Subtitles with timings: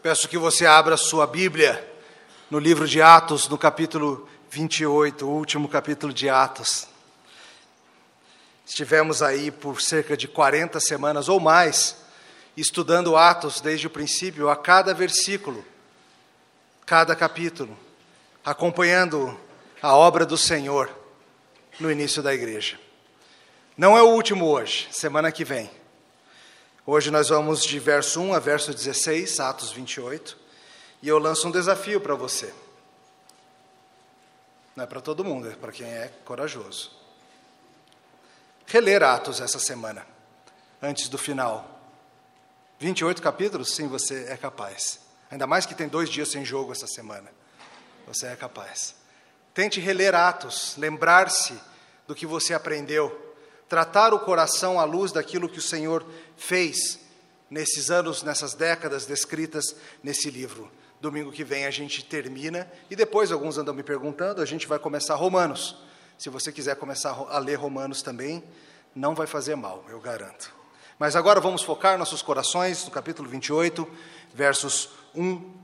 [0.00, 1.84] Peço que você abra sua Bíblia
[2.48, 6.86] no livro de Atos, no capítulo 28, o último capítulo de Atos.
[8.64, 11.96] Estivemos aí por cerca de 40 semanas ou mais,
[12.56, 15.64] estudando Atos desde o princípio, a cada versículo,
[16.86, 17.76] cada capítulo,
[18.44, 19.36] acompanhando
[19.82, 20.88] a obra do Senhor
[21.80, 22.78] no início da igreja.
[23.76, 25.68] Não é o último hoje, semana que vem.
[26.90, 30.38] Hoje nós vamos de verso 1 a verso 16, Atos 28,
[31.02, 32.50] e eu lanço um desafio para você.
[34.74, 36.90] Não é para todo mundo, é para quem é corajoso.
[38.64, 40.06] Reler Atos essa semana,
[40.80, 41.78] antes do final.
[42.78, 43.74] 28 capítulos?
[43.74, 44.98] Sim, você é capaz.
[45.30, 47.30] Ainda mais que tem dois dias sem jogo essa semana.
[48.06, 48.94] Você é capaz.
[49.52, 51.60] Tente reler Atos, lembrar-se
[52.06, 53.28] do que você aprendeu
[53.68, 56.04] tratar o coração à luz daquilo que o Senhor
[56.38, 57.00] fez
[57.50, 60.70] nesses anos, nessas décadas descritas nesse livro.
[61.00, 64.78] Domingo que vem a gente termina e depois alguns andam me perguntando, a gente vai
[64.78, 65.76] começar Romanos.
[66.16, 68.42] Se você quiser começar a ler Romanos também,
[68.94, 70.52] não vai fazer mal, eu garanto.
[70.98, 73.88] Mas agora vamos focar nossos corações no capítulo 28,
[74.34, 75.54] versos 1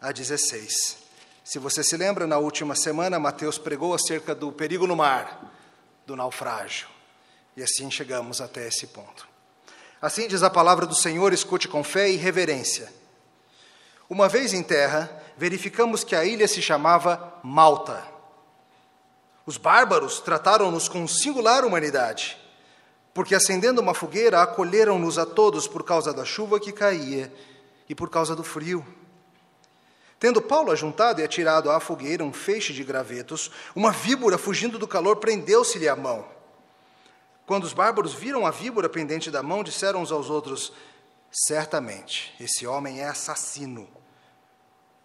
[0.00, 0.98] a 16.
[1.42, 5.54] Se você se lembra, na última semana Mateus pregou acerca do perigo no mar,
[6.04, 6.88] do naufrágio.
[7.56, 9.26] E assim chegamos até esse ponto.
[10.00, 12.92] Assim diz a palavra do Senhor, escute com fé e reverência.
[14.08, 18.06] Uma vez em terra, verificamos que a ilha se chamava Malta.
[19.46, 22.36] Os bárbaros trataram-nos com singular humanidade,
[23.14, 27.32] porque acendendo uma fogueira, acolheram-nos a todos por causa da chuva que caía
[27.88, 28.86] e por causa do frio.
[30.18, 34.88] Tendo Paulo ajuntado e atirado à fogueira um feixe de gravetos, uma víbora, fugindo do
[34.88, 36.35] calor, prendeu-se-lhe a mão.
[37.46, 40.72] Quando os bárbaros viram a víbora pendente da mão, disseram uns aos outros:
[41.30, 43.88] Certamente, esse homem é assassino,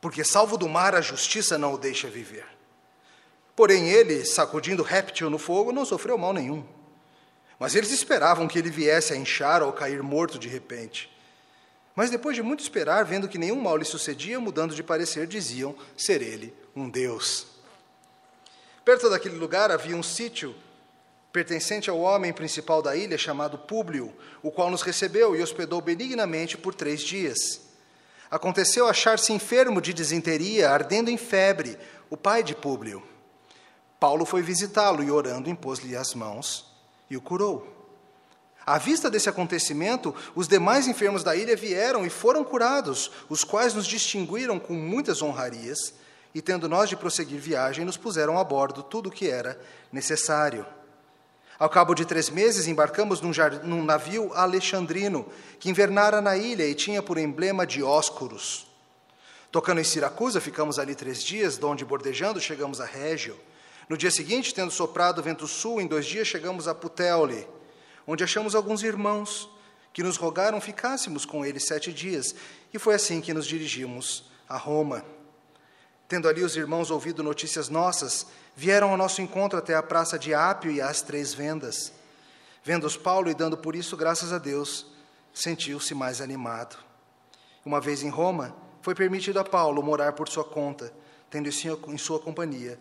[0.01, 2.47] porque, salvo do mar, a justiça não o deixa viver.
[3.55, 6.65] Porém, ele, sacudindo o réptil no fogo, não sofreu mal nenhum.
[7.59, 11.15] Mas eles esperavam que ele viesse a inchar ou cair morto de repente.
[11.95, 15.75] Mas depois de muito esperar, vendo que nenhum mal lhe sucedia, mudando de parecer, diziam
[15.95, 17.45] ser ele um Deus.
[18.83, 20.55] Perto daquele lugar havia um sítio
[21.31, 26.57] pertencente ao homem principal da ilha, chamado Públio, o qual nos recebeu e hospedou benignamente
[26.57, 27.61] por três dias.
[28.29, 31.77] Aconteceu achar-se enfermo de disenteria, ardendo em febre,
[32.09, 33.03] o pai de Públio.
[33.99, 36.65] Paulo foi visitá-lo e, orando, impôs-lhe as mãos
[37.09, 37.67] e o curou.
[38.65, 43.73] À vista desse acontecimento, os demais enfermos da ilha vieram e foram curados, os quais
[43.73, 45.93] nos distinguiram com muitas honrarias,
[46.33, 49.59] e tendo nós de prosseguir viagem, nos puseram a bordo tudo o que era
[49.91, 50.65] necessário.
[51.61, 53.29] Ao cabo de três meses, embarcamos num,
[53.63, 58.65] num, navio alexandrino, que invernara na ilha e tinha por emblema Dióscuros.
[59.51, 63.39] Tocando em Siracusa, ficamos ali três dias, donde, bordejando, chegamos a Régio.
[63.87, 67.47] No dia seguinte, tendo soprado vento sul, em dois dias chegamos a Puteoli,
[68.07, 69.47] onde achamos alguns irmãos
[69.93, 72.33] que nos rogaram ficássemos com eles sete dias,
[72.73, 75.05] e foi assim que nos dirigimos a Roma.
[76.11, 80.33] Tendo ali os irmãos ouvido notícias nossas, vieram ao nosso encontro até a praça de
[80.33, 81.93] Ápio e às Três Vendas.
[82.65, 84.85] Vendo-os Paulo e dando por isso graças a Deus,
[85.33, 86.77] sentiu-se mais animado.
[87.63, 90.93] Uma vez em Roma, foi permitido a Paulo morar por sua conta,
[91.29, 92.77] tendo em sua companhia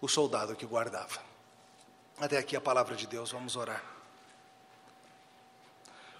[0.00, 1.18] o soldado que guardava.
[2.20, 3.82] Até aqui a palavra de Deus, vamos orar.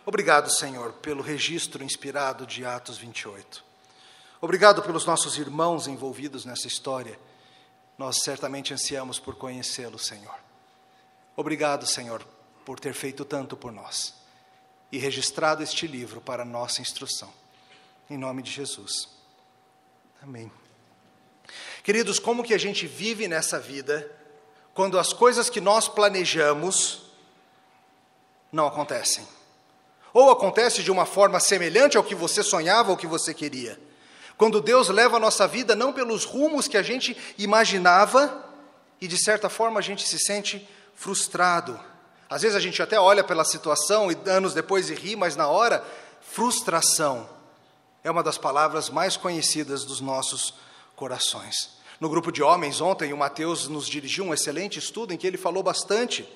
[0.04, 3.67] Obrigado, Senhor, pelo registro inspirado de Atos 28.
[4.40, 7.18] Obrigado pelos nossos irmãos envolvidos nessa história
[7.98, 10.36] nós certamente ansiamos por conhecê-lo, Senhor.
[11.36, 12.24] Obrigado, Senhor,
[12.64, 14.14] por ter feito tanto por nós
[14.92, 17.32] e registrado este livro para nossa instrução.
[18.08, 19.08] Em nome de Jesus.
[20.22, 20.50] Amém.
[21.82, 24.08] Queridos, como que a gente vive nessa vida
[24.72, 27.02] quando as coisas que nós planejamos
[28.52, 29.26] não acontecem?
[30.12, 33.87] Ou acontece de uma forma semelhante ao que você sonhava ou que você queria?
[34.38, 38.44] Quando Deus leva a nossa vida não pelos rumos que a gente imaginava
[39.00, 41.78] e de certa forma a gente se sente frustrado.
[42.30, 45.48] Às vezes a gente até olha pela situação e anos depois e ri, mas na
[45.48, 45.84] hora,
[46.20, 47.28] frustração
[48.04, 50.54] é uma das palavras mais conhecidas dos nossos
[50.94, 51.76] corações.
[51.98, 55.36] No grupo de homens, ontem, o Mateus nos dirigiu um excelente estudo em que ele
[55.36, 56.28] falou bastante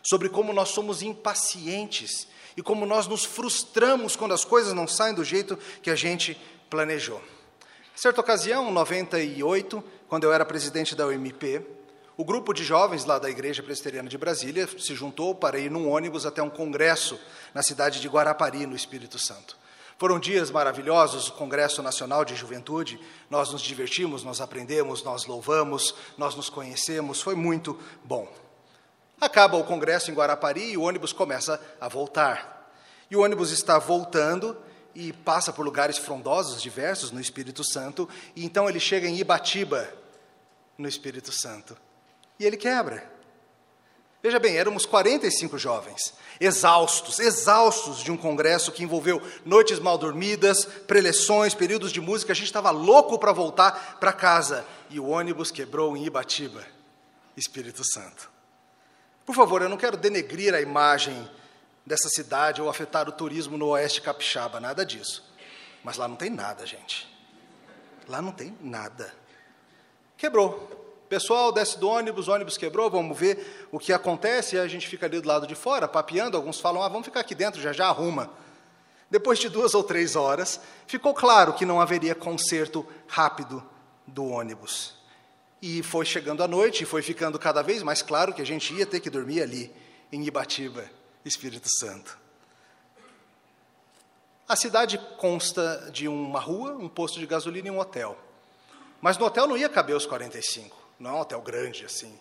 [0.00, 5.14] sobre como nós somos impacientes e como nós nos frustramos quando as coisas não saem
[5.14, 6.40] do jeito que a gente
[6.70, 7.20] planejou.
[8.00, 11.66] Certa ocasião, em 98, quando eu era presidente da UMP,
[12.16, 15.90] o grupo de jovens lá da Igreja Presbiteriana de Brasília se juntou para ir num
[15.90, 17.18] ônibus até um congresso
[17.52, 19.58] na cidade de Guarapari, no Espírito Santo.
[19.98, 23.00] Foram dias maravilhosos, o Congresso Nacional de Juventude.
[23.28, 27.20] Nós nos divertimos, nós aprendemos, nós louvamos, nós nos conhecemos.
[27.20, 28.32] Foi muito bom.
[29.20, 32.70] Acaba o congresso em Guarapari e o ônibus começa a voltar.
[33.10, 34.56] E o ônibus está voltando
[34.98, 39.88] e passa por lugares frondosos diversos no Espírito Santo, e então ele chega em Ibatiba,
[40.76, 41.76] no Espírito Santo.
[42.36, 43.08] E ele quebra.
[44.20, 50.64] Veja bem, éramos 45 jovens, exaustos, exaustos de um congresso que envolveu noites mal dormidas,
[50.64, 52.32] preleções, períodos de música.
[52.32, 56.66] A gente estava louco para voltar para casa e o ônibus quebrou em Ibatiba,
[57.36, 58.28] Espírito Santo.
[59.24, 61.30] Por favor, eu não quero denegrir a imagem
[61.88, 65.24] dessa cidade ou afetar o turismo no oeste capixaba, nada disso.
[65.82, 67.08] Mas lá não tem nada, gente.
[68.06, 69.12] Lá não tem nada.
[70.16, 70.76] Quebrou.
[71.08, 74.86] Pessoal, desce do ônibus, o ônibus quebrou, vamos ver o que acontece, e a gente
[74.86, 77.72] fica ali do lado de fora, papeando, alguns falam, ah, vamos ficar aqui dentro, já
[77.72, 78.30] já arruma.
[79.10, 83.66] Depois de duas ou três horas, ficou claro que não haveria conserto rápido
[84.06, 84.96] do ônibus.
[85.62, 88.74] E foi chegando a noite, e foi ficando cada vez mais claro que a gente
[88.74, 89.74] ia ter que dormir ali,
[90.12, 92.18] em Ibatiba, Espírito Santo.
[94.48, 98.18] A cidade consta de uma rua, um posto de gasolina e um hotel.
[99.00, 100.76] Mas no hotel não ia caber os 45.
[100.98, 102.18] Não é um hotel grande assim,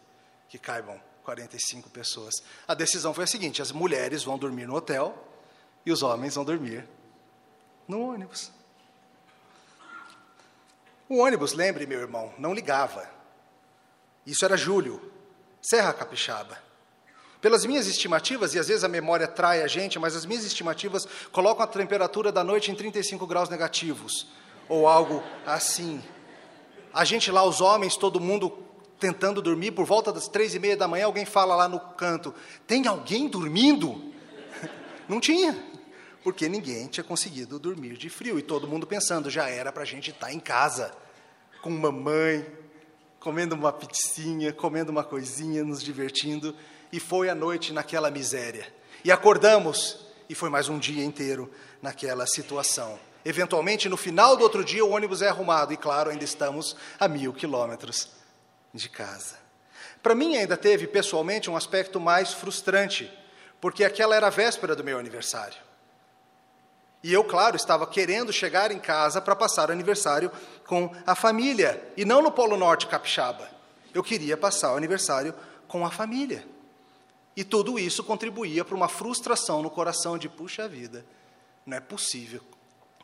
[0.50, 2.36] que caibam 45 pessoas.
[2.68, 5.18] A decisão foi a seguinte: as mulheres vão dormir no hotel
[5.86, 6.88] e os homens vão dormir
[7.88, 8.52] no ônibus.
[11.10, 13.10] O ônibus, lembre, meu irmão, não ligava.
[14.26, 15.14] Isso era julho,
[15.62, 16.67] Serra Capixaba.
[17.48, 21.08] Pelas minhas estimativas, e às vezes a memória trai a gente, mas as minhas estimativas
[21.32, 24.28] colocam a temperatura da noite em 35 graus negativos,
[24.68, 26.04] ou algo assim.
[26.94, 28.52] A gente lá, os homens, todo mundo
[29.00, 32.36] tentando dormir, por volta das três e meia da manhã, alguém fala lá no canto:
[32.68, 34.12] tem alguém dormindo?
[35.08, 35.58] Não tinha,
[36.26, 39.86] porque ninguém tinha conseguido dormir de frio e todo mundo pensando: já era para a
[39.86, 40.92] gente estar tá em casa,
[41.62, 42.46] com mamãe,
[43.22, 46.54] comendo uma pizzinha, comendo uma coisinha, nos divertindo.
[46.92, 48.66] E foi a noite naquela miséria.
[49.04, 51.52] E acordamos, e foi mais um dia inteiro
[51.82, 53.00] naquela situação.
[53.26, 57.08] Eventualmente, no final do outro dia, o ônibus é arrumado, e claro, ainda estamos a
[57.08, 58.10] mil quilômetros
[58.74, 59.36] de casa.
[60.02, 63.12] Para mim, ainda teve, pessoalmente, um aspecto mais frustrante,
[63.60, 65.58] porque aquela era a véspera do meu aniversário.
[67.04, 70.32] E eu, claro, estava querendo chegar em casa para passar o aniversário
[70.66, 73.50] com a família, e não no Polo Norte capixaba.
[73.94, 75.34] Eu queria passar o aniversário
[75.68, 76.46] com a família.
[77.38, 81.06] E tudo isso contribuía para uma frustração no coração de, puxa vida,
[81.64, 82.42] não é possível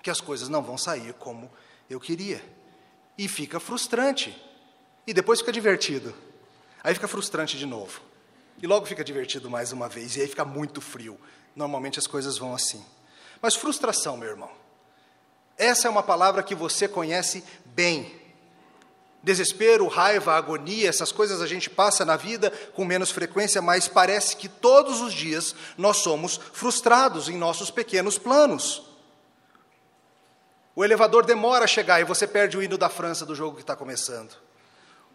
[0.01, 1.51] que as coisas não vão sair como
[1.88, 2.44] eu queria.
[3.15, 4.35] E fica frustrante.
[5.06, 6.15] E depois fica divertido.
[6.83, 8.01] Aí fica frustrante de novo.
[8.59, 10.15] E logo fica divertido mais uma vez.
[10.15, 11.15] E aí fica muito frio.
[11.56, 12.83] Normalmente as coisas vão assim.
[13.39, 14.50] Mas frustração, meu irmão.
[15.56, 18.19] Essa é uma palavra que você conhece bem.
[19.23, 24.35] Desespero, raiva, agonia, essas coisas a gente passa na vida com menos frequência, mas parece
[24.35, 28.83] que todos os dias nós somos frustrados em nossos pequenos planos.
[30.75, 33.61] O elevador demora a chegar e você perde o hino da França do jogo que
[33.61, 34.35] está começando.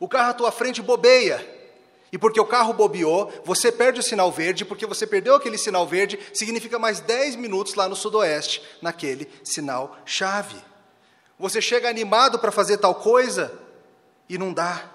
[0.00, 1.56] O carro à tua frente bobeia.
[2.10, 5.86] E porque o carro bobeou, você perde o sinal verde, porque você perdeu aquele sinal
[5.86, 10.56] verde, significa mais 10 minutos lá no sudoeste, naquele sinal chave.
[11.38, 13.67] Você chega animado para fazer tal coisa
[14.28, 14.90] e não dá.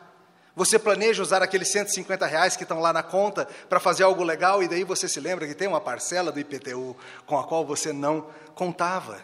[0.55, 4.61] Você planeja usar aqueles 150 reais que estão lá na conta para fazer algo legal
[4.61, 7.91] e daí você se lembra que tem uma parcela do IPTU com a qual você
[7.91, 9.19] não contava.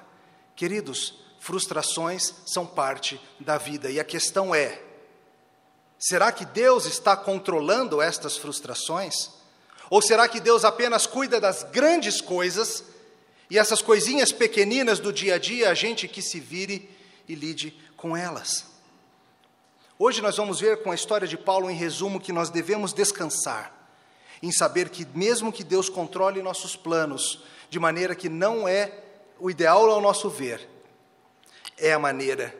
[0.55, 4.81] Queridos, frustrações são parte da vida e a questão é:
[5.99, 9.29] Será que Deus está controlando estas frustrações?
[9.89, 12.83] Ou será que Deus apenas cuida das grandes coisas
[13.49, 16.89] e essas coisinhas pequeninas do dia a dia, a gente que se vire
[17.27, 18.68] e lide com elas?
[20.01, 23.77] Hoje nós vamos ver com a história de Paulo, em resumo, que nós devemos descansar
[24.41, 29.03] em saber que, mesmo que Deus controle nossos planos de maneira que não é
[29.37, 30.65] o ideal ao nosso ver,
[31.77, 32.55] é a maneira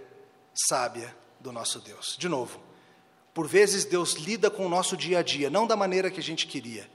[0.53, 2.17] sábia do nosso Deus.
[2.19, 2.59] De novo,
[3.33, 6.23] por vezes Deus lida com o nosso dia a dia, não da maneira que a
[6.23, 6.91] gente queria,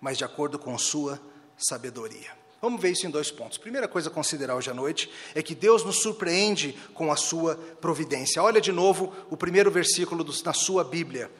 [0.00, 1.20] mas de acordo com Sua
[1.58, 2.30] sabedoria.
[2.60, 3.58] Vamos ver isso em dois pontos.
[3.58, 7.54] Primeira coisa a considerar hoje à noite é que Deus nos surpreende com a Sua
[7.80, 8.42] providência.
[8.42, 11.30] Olha de novo o primeiro versículo do, na sua Bíblia.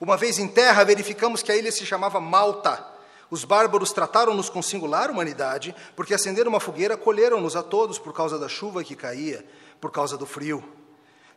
[0.00, 2.86] Uma vez em terra, verificamos que a ilha se chamava Malta.
[3.30, 8.38] Os bárbaros trataram-nos com singular humanidade, porque acenderam uma fogueira, colheram-nos a todos por causa
[8.38, 9.44] da chuva que caía,
[9.80, 10.64] por causa do frio.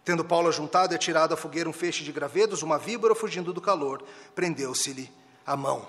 [0.05, 3.61] Tendo Paulo ajuntado e atirado à fogueira um feixe de gravedos, uma víbora fugindo do
[3.61, 5.09] calor, prendeu-se-lhe
[5.45, 5.85] a mão.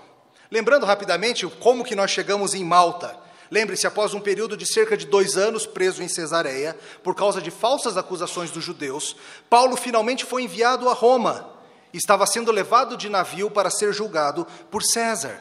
[0.51, 3.19] Lembrando rapidamente como que nós chegamos em Malta.
[3.51, 7.51] Lembre-se, após um período de cerca de dois anos preso em Cesareia, por causa de
[7.51, 9.17] falsas acusações dos judeus,
[9.49, 11.51] Paulo finalmente foi enviado a Roma.
[11.93, 15.41] Estava sendo levado de navio para ser julgado por César.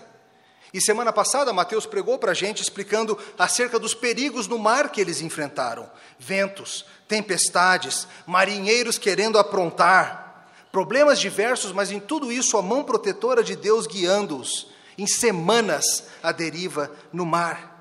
[0.73, 4.99] E semana passada, Mateus pregou para a gente explicando acerca dos perigos no mar que
[4.99, 12.83] eles enfrentaram: ventos, tempestades, marinheiros querendo aprontar, problemas diversos, mas em tudo isso a mão
[12.83, 14.67] protetora de Deus guiando-os,
[14.97, 17.72] em semanas à deriva no mar.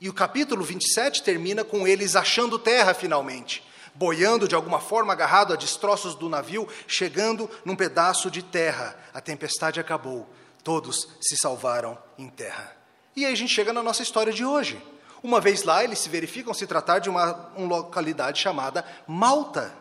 [0.00, 3.64] E o capítulo 27 termina com eles achando terra finalmente,
[3.94, 8.96] boiando de alguma forma agarrado a destroços do navio, chegando num pedaço de terra.
[9.12, 10.28] A tempestade acabou,
[10.62, 12.76] todos se salvaram em terra.
[13.16, 14.80] E aí a gente chega na nossa história de hoje.
[15.20, 19.74] Uma vez lá, eles se verificam se tratar de uma, uma localidade chamada Malta.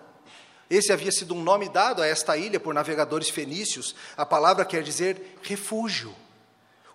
[0.67, 3.95] Esse havia sido um nome dado a esta ilha por navegadores fenícios.
[4.17, 6.15] A palavra quer dizer refúgio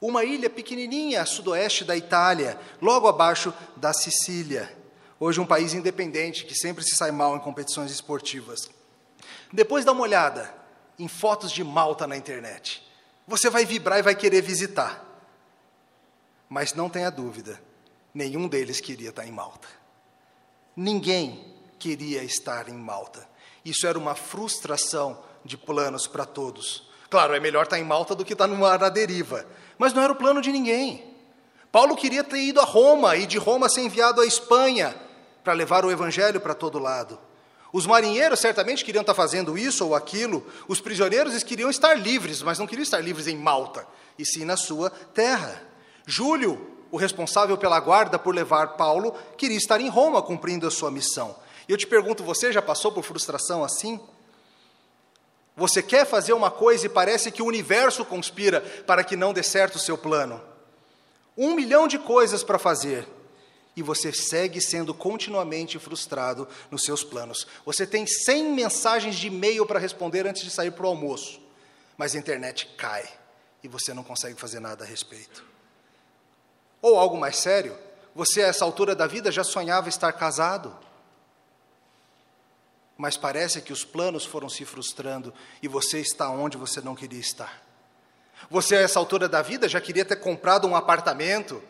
[0.03, 4.77] uma ilha pequenininha a sudoeste da Itália, logo abaixo da Sicília.
[5.21, 8.69] Hoje um país independente que sempre se sai mal em competições esportivas.
[9.53, 10.53] Depois dá uma olhada
[10.99, 12.85] em fotos de Malta na internet.
[13.29, 15.07] Você vai vibrar e vai querer visitar.
[16.49, 17.63] Mas não tenha dúvida,
[18.13, 19.69] nenhum deles queria estar em Malta.
[20.75, 23.29] Ninguém queria estar em Malta.
[23.65, 26.91] Isso era uma frustração de planos para todos.
[27.09, 29.47] Claro, é melhor estar em Malta do que estar no mar na deriva,
[29.83, 31.03] mas não era o plano de ninguém.
[31.73, 34.95] Paulo queria ter ido a Roma e de Roma ser enviado à Espanha
[35.43, 37.19] para levar o evangelho para todo lado.
[37.73, 42.61] Os marinheiros certamente queriam estar fazendo isso ou aquilo, os prisioneiros queriam estar livres, mas
[42.61, 43.85] não queriam estar livres em Malta,
[44.17, 45.61] e sim na sua terra.
[46.07, 50.93] Júlio, o responsável pela guarda por levar Paulo, queria estar em Roma cumprindo a sua
[50.93, 51.35] missão.
[51.69, 53.99] E eu te pergunto, você já passou por frustração assim?
[55.63, 59.45] Você quer fazer uma coisa e parece que o universo conspira para que não dê
[59.45, 60.43] certo o seu plano.
[61.39, 63.07] Um milhão de coisas para fazer
[63.77, 67.47] e você segue sendo continuamente frustrado nos seus planos.
[67.65, 71.41] Você tem 100 mensagens de e-mail para responder antes de sair para o almoço,
[71.97, 73.09] mas a internet cai
[73.63, 75.45] e você não consegue fazer nada a respeito.
[76.81, 77.79] Ou algo mais sério,
[78.17, 80.77] você a essa altura da vida já sonhava estar casado
[82.97, 85.33] mas parece que os planos foram se frustrando
[85.63, 87.63] e você está onde você não queria estar.
[88.51, 91.63] Você, a essa altura da vida, já queria ter comprado um apartamento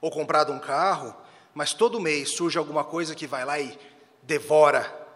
[0.00, 1.14] ou comprado um carro,
[1.54, 3.78] mas todo mês surge alguma coisa que vai lá e
[4.22, 5.08] devora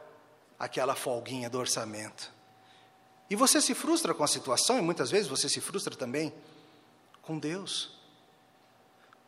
[0.58, 2.32] aquela folguinha do orçamento.
[3.28, 6.32] E você se frustra com a situação, e muitas vezes você se frustra também
[7.22, 7.98] com Deus.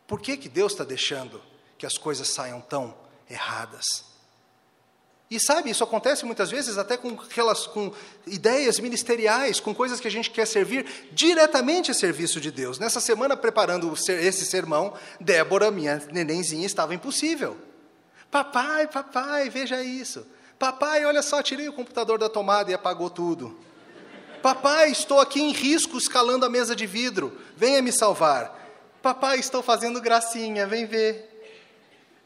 [0.05, 1.41] Por que, que Deus está deixando
[1.77, 2.95] que as coisas saiam tão
[3.29, 4.05] erradas?
[5.29, 7.91] E sabe, isso acontece muitas vezes até com, aquelas, com
[8.25, 12.79] ideias ministeriais, com coisas que a gente quer servir diretamente a serviço de Deus.
[12.79, 17.57] Nessa semana, preparando esse sermão, Débora, minha nenenzinha, estava impossível.
[18.31, 20.25] Papai, papai, veja isso.
[20.57, 23.59] Papai, olha só, tirei o computador da tomada e apagou tudo.
[24.41, 28.55] Papai, estou aqui em risco escalando a mesa de vidro, venha me salvar.
[29.01, 31.27] Papai, estou fazendo gracinha, vem ver.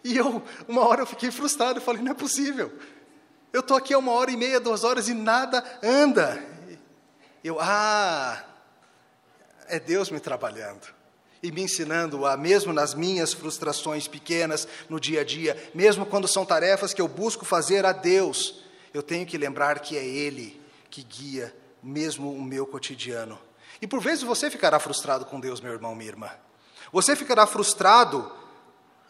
[0.04, 2.72] E eu, uma hora eu fiquei frustrado, eu falei, não é possível.
[3.54, 6.42] Eu estou aqui há uma hora e meia, duas horas e nada anda.
[7.44, 8.42] Eu, ah,
[9.68, 10.88] é Deus me trabalhando
[11.44, 16.28] e me ensinando a, mesmo nas minhas frustrações pequenas no dia a dia, mesmo quando
[16.28, 20.62] são tarefas que eu busco fazer a Deus, eu tenho que lembrar que é Ele
[20.90, 23.40] que guia mesmo o meu cotidiano.
[23.82, 26.30] E por vezes você ficará frustrado com Deus, meu irmão, minha irmã.
[26.92, 28.32] Você ficará frustrado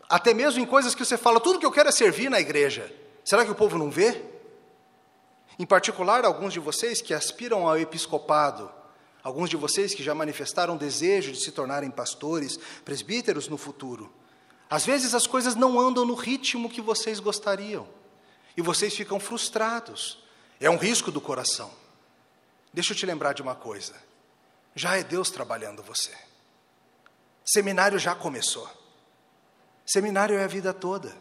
[0.08, 2.92] até mesmo em coisas que você fala, tudo que eu quero é servir na igreja.
[3.26, 4.31] Será que o povo não vê?
[5.62, 8.72] Em particular, alguns de vocês que aspiram ao episcopado,
[9.24, 14.12] alguns de vocês que já manifestaram desejo de se tornarem pastores, presbíteros no futuro.
[14.68, 17.88] Às vezes as coisas não andam no ritmo que vocês gostariam
[18.58, 20.24] e vocês ficam frustrados.
[20.60, 21.70] É um risco do coração.
[22.74, 23.94] Deixa eu te lembrar de uma coisa:
[24.74, 26.18] já é Deus trabalhando você.
[27.46, 28.68] Seminário já começou.
[29.86, 31.16] Seminário é a vida toda.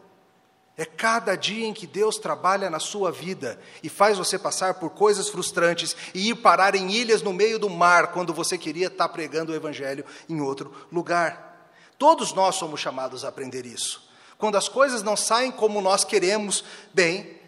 [0.80, 4.88] É cada dia em que Deus trabalha na sua vida e faz você passar por
[4.88, 9.06] coisas frustrantes e ir parar em ilhas no meio do mar quando você queria estar
[9.10, 11.70] pregando o Evangelho em outro lugar.
[11.98, 14.08] Todos nós somos chamados a aprender isso.
[14.38, 17.38] Quando as coisas não saem como nós queremos, bem,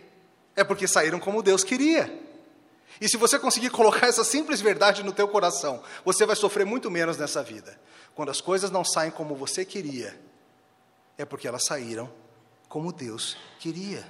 [0.55, 2.15] é porque saíram como Deus queria.
[3.01, 6.91] E se você conseguir colocar essa simples verdade no teu coração, você vai sofrer muito
[6.91, 7.81] menos nessa vida.
[8.15, 10.21] Quando as coisas não saem como você queria,
[11.17, 12.13] é porque elas saíram
[12.73, 14.03] como Deus queria.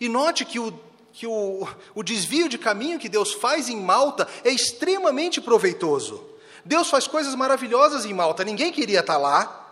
[0.00, 0.72] E note que o,
[1.12, 6.24] que o, o desvio de caminho que Deus faz em Malta é extremamente proveitoso.
[6.64, 9.62] Deus faz coisas maravilhosas em Malta, ninguém queria estar lá,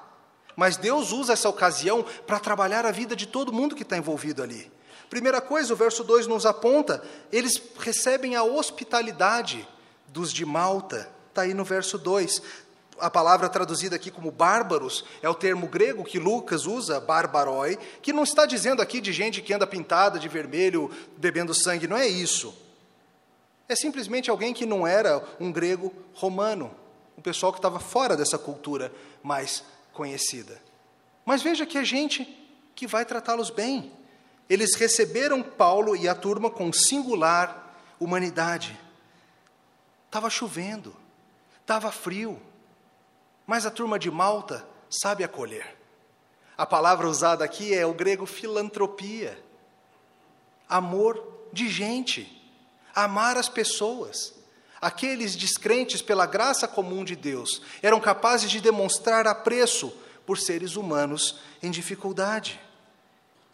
[0.54, 4.42] Mas Deus usa essa ocasião para trabalhar a vida de todo mundo que está envolvido
[4.42, 4.70] ali.
[5.08, 9.66] Primeira coisa, o verso 2 nos aponta, eles recebem a hospitalidade
[10.08, 11.10] dos de Malta.
[11.30, 12.42] Está aí no verso 2.
[12.98, 18.12] A palavra traduzida aqui como bárbaros é o termo grego que Lucas usa, barbaroi, que
[18.12, 22.06] não está dizendo aqui de gente que anda pintada de vermelho, bebendo sangue, não é
[22.06, 22.56] isso.
[23.68, 26.70] É simplesmente alguém que não era um grego romano,
[27.18, 30.60] um pessoal que estava fora dessa cultura mais conhecida.
[31.24, 32.28] Mas veja que é gente
[32.74, 33.90] que vai tratá-los bem.
[34.48, 38.78] Eles receberam Paulo e a turma com singular humanidade.
[40.06, 40.94] Estava chovendo,
[41.60, 42.40] estava frio,
[43.46, 45.76] mas a turma de Malta sabe acolher.
[46.56, 49.42] A palavra usada aqui é o grego filantropia
[50.68, 52.28] amor de gente,
[52.94, 54.34] amar as pessoas.
[54.80, 59.92] Aqueles descrentes, pela graça comum de Deus, eram capazes de demonstrar apreço
[60.26, 62.60] por seres humanos em dificuldade.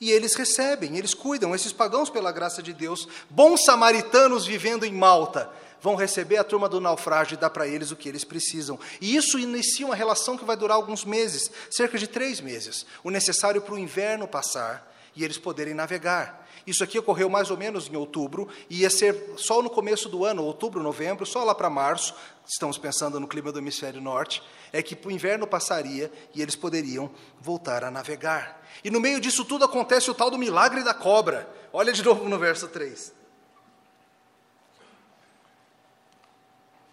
[0.01, 4.93] E eles recebem, eles cuidam, esses pagãos, pela graça de Deus, bons samaritanos vivendo em
[4.93, 5.51] Malta,
[5.81, 8.79] vão receber a turma do naufrágio e dar para eles o que eles precisam.
[9.01, 13.11] E isso inicia uma relação que vai durar alguns meses cerca de três meses o
[13.11, 16.49] necessário para o inverno passar e eles poderem navegar.
[16.67, 20.25] Isso aqui ocorreu mais ou menos em outubro, e ia ser só no começo do
[20.25, 22.15] ano, outubro, novembro, só lá para março,
[22.47, 27.11] estamos pensando no clima do hemisfério norte, é que o inverno passaria e eles poderiam
[27.41, 28.63] voltar a navegar.
[28.85, 31.49] E no meio disso tudo acontece o tal do milagre da cobra.
[31.73, 33.20] Olha de novo no verso 3.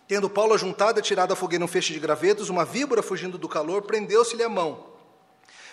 [0.08, 3.50] Tendo Paulo ajuntado e tirado a fogueira um feixe de gravetos, uma víbora fugindo do
[3.50, 4.86] calor, prendeu-se-lhe a mão.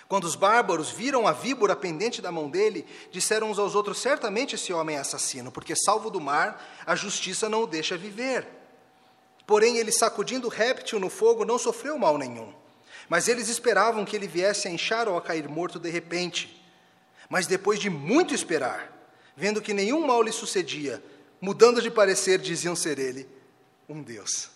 [0.09, 4.55] Quando os bárbaros viram a víbora pendente da mão dele, disseram uns aos outros: Certamente
[4.55, 8.45] esse homem é assassino, porque, salvo do mar, a justiça não o deixa viver.
[9.47, 12.53] Porém, ele, sacudindo o réptil no fogo, não sofreu mal nenhum.
[13.07, 16.61] Mas eles esperavam que ele viesse a inchar ou a cair morto de repente.
[17.29, 18.91] Mas depois de muito esperar,
[19.35, 21.01] vendo que nenhum mal lhe sucedia,
[21.39, 23.34] mudando de parecer, diziam ser ele
[23.87, 24.49] um Deus.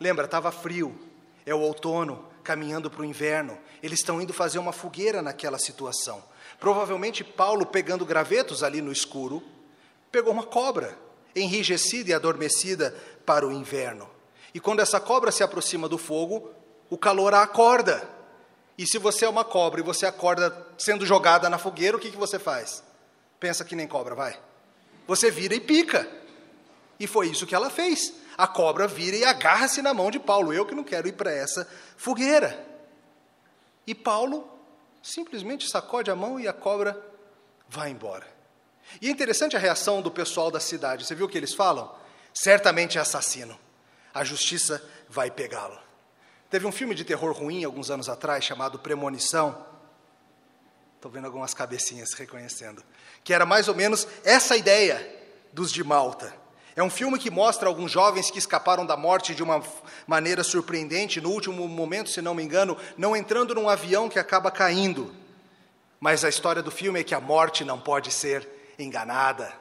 [0.00, 0.98] Lembra, estava frio,
[1.44, 3.58] é o outono, caminhando para o inverno.
[3.82, 6.22] Eles estão indo fazer uma fogueira naquela situação.
[6.58, 9.42] Provavelmente Paulo, pegando gravetos ali no escuro,
[10.10, 10.96] pegou uma cobra,
[11.34, 12.94] enrijecida e adormecida
[13.26, 14.08] para o inverno.
[14.54, 16.50] E quando essa cobra se aproxima do fogo,
[16.88, 18.08] o calor a acorda.
[18.76, 22.10] E se você é uma cobra e você acorda sendo jogada na fogueira, o que,
[22.10, 22.82] que você faz?
[23.38, 24.38] Pensa que nem cobra, vai.
[25.06, 26.08] Você vira e pica.
[26.98, 28.12] E foi isso que ela fez.
[28.38, 30.54] A cobra vira e agarra-se na mão de Paulo.
[30.54, 32.64] Eu que não quero ir para essa fogueira.
[33.84, 34.48] E Paulo
[35.02, 36.96] simplesmente sacode a mão e a cobra
[37.68, 38.24] vai embora.
[39.02, 41.04] E é interessante a reação do pessoal da cidade.
[41.04, 41.92] Você viu o que eles falam?
[42.32, 43.58] Certamente é assassino.
[44.14, 45.78] A justiça vai pegá-lo.
[46.48, 49.66] Teve um filme de terror ruim alguns anos atrás chamado Premonição.
[50.94, 52.84] Estou vendo algumas cabecinhas reconhecendo.
[53.24, 55.16] Que era mais ou menos essa ideia
[55.52, 56.34] dos de Malta.
[56.78, 59.60] É um filme que mostra alguns jovens que escaparam da morte de uma
[60.06, 64.48] maneira surpreendente, no último momento, se não me engano, não entrando num avião que acaba
[64.48, 65.12] caindo.
[65.98, 69.52] Mas a história do filme é que a morte não pode ser enganada.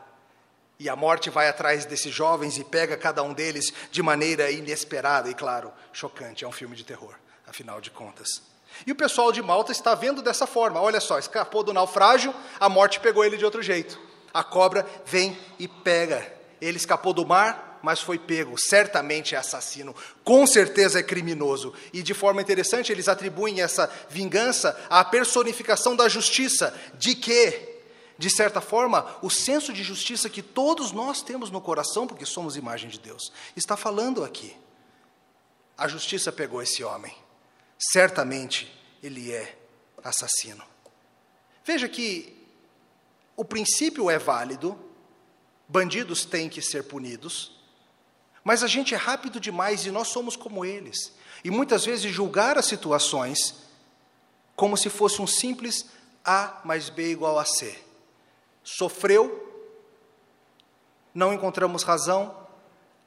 [0.77, 5.27] E a morte vai atrás desses jovens e pega cada um deles de maneira inesperada
[5.27, 6.45] e, claro, chocante.
[6.45, 7.15] É um filme de terror,
[7.47, 8.43] afinal de contas.
[8.85, 12.69] E o pessoal de Malta está vendo dessa forma: olha só, escapou do naufrágio, a
[12.69, 13.99] morte pegou ele de outro jeito.
[14.31, 18.57] A cobra vem e pega ele escapou do mar, mas foi pego.
[18.57, 19.95] Certamente é assassino.
[20.23, 21.73] Com certeza é criminoso.
[21.93, 26.73] E de forma interessante, eles atribuem essa vingança à personificação da justiça.
[26.97, 27.79] De que,
[28.17, 32.57] de certa forma, o senso de justiça que todos nós temos no coração, porque somos
[32.57, 34.55] imagem de Deus, está falando aqui.
[35.77, 37.15] A justiça pegou esse homem.
[37.77, 39.55] Certamente ele é
[40.03, 40.63] assassino.
[41.63, 42.35] Veja que
[43.35, 44.86] o princípio é válido,
[45.67, 47.51] Bandidos têm que ser punidos,
[48.43, 51.13] mas a gente é rápido demais e nós somos como eles.
[51.43, 53.55] E muitas vezes julgar as situações
[54.55, 55.85] como se fosse um simples
[56.25, 57.77] A mais B igual a C.
[58.63, 59.43] Sofreu,
[61.13, 62.47] não encontramos razão,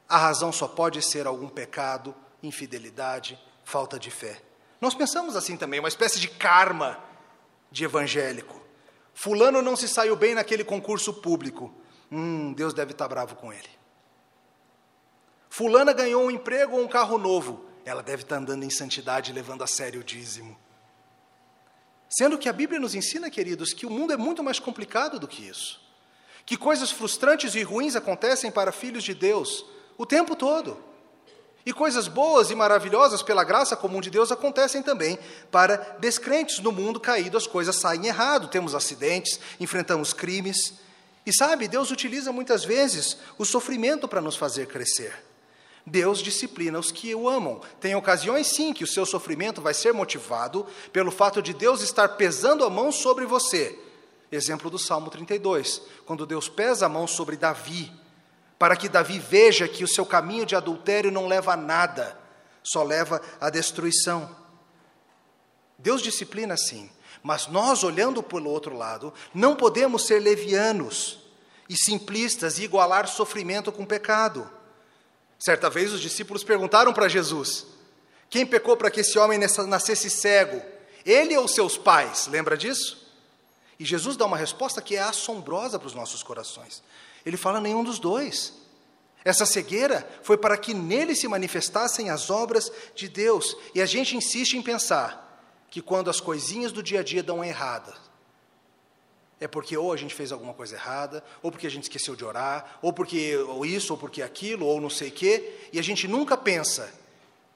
[0.09, 4.41] a razão só pode ser algum pecado, infidelidade, falta de fé.
[4.81, 6.99] Nós pensamos assim também, uma espécie de karma
[7.71, 8.61] de evangélico.
[9.15, 11.73] Fulano não se saiu bem naquele concurso público.
[12.11, 13.69] Hum, Deus deve estar bravo com ele.
[15.49, 17.65] Fulana ganhou um emprego ou um carro novo.
[17.85, 20.57] Ela deve estar andando em santidade, levando a sério o dízimo.
[22.09, 25.29] Sendo que a Bíblia nos ensina, queridos, que o mundo é muito mais complicado do
[25.29, 25.81] que isso.
[26.45, 29.65] Que coisas frustrantes e ruins acontecem para filhos de Deus
[29.97, 30.83] o tempo todo.
[31.65, 35.19] E coisas boas e maravilhosas pela graça comum de Deus acontecem também
[35.51, 40.75] para descrentes no mundo caído, as coisas saem errado, temos acidentes, enfrentamos crimes.
[41.25, 45.15] E sabe, Deus utiliza muitas vezes o sofrimento para nos fazer crescer.
[45.87, 47.61] Deus disciplina os que o amam.
[47.81, 52.09] Tem ocasiões, sim, que o seu sofrimento vai ser motivado pelo fato de Deus estar
[52.11, 53.79] pesando a mão sobre você.
[54.31, 57.93] Exemplo do Salmo 32, quando Deus pesa a mão sobre Davi,
[58.59, 62.17] para que Davi veja que o seu caminho de adultério não leva a nada,
[62.63, 64.37] só leva à destruição.
[65.79, 66.89] Deus disciplina sim,
[67.23, 71.19] mas nós, olhando pelo outro lado, não podemos ser levianos
[71.69, 74.51] e simplistas e igualar sofrimento com pecado.
[75.39, 77.67] Certa vez os discípulos perguntaram para Jesus:
[78.29, 80.63] quem pecou para que esse homem nascesse cego?
[81.05, 82.27] Ele ou seus pais?
[82.27, 83.07] Lembra disso?
[83.79, 86.83] E Jesus dá uma resposta que é assombrosa para os nossos corações.
[87.25, 88.53] Ele fala nenhum dos dois.
[89.25, 93.57] Essa cegueira foi para que nele se manifestassem as obras de Deus.
[93.75, 95.30] E a gente insiste em pensar
[95.71, 97.95] que quando as coisinhas do dia a dia dão errada,
[99.39, 102.25] é porque ou a gente fez alguma coisa errada, ou porque a gente esqueceu de
[102.25, 105.83] orar, ou porque ou isso, ou porque aquilo, ou não sei o quê, e a
[105.83, 106.93] gente nunca pensa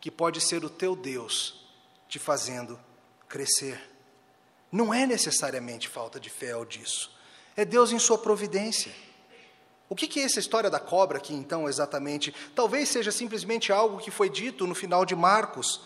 [0.00, 1.66] que pode ser o teu Deus
[2.08, 2.78] te fazendo
[3.28, 3.80] crescer.
[4.72, 7.10] Não é necessariamente falta de fé ou disso.
[7.56, 8.92] É Deus em sua providência.
[9.88, 12.34] O que, é essa história da cobra aqui, então, exatamente?
[12.54, 15.82] Talvez seja simplesmente algo que foi dito no final de Marcos.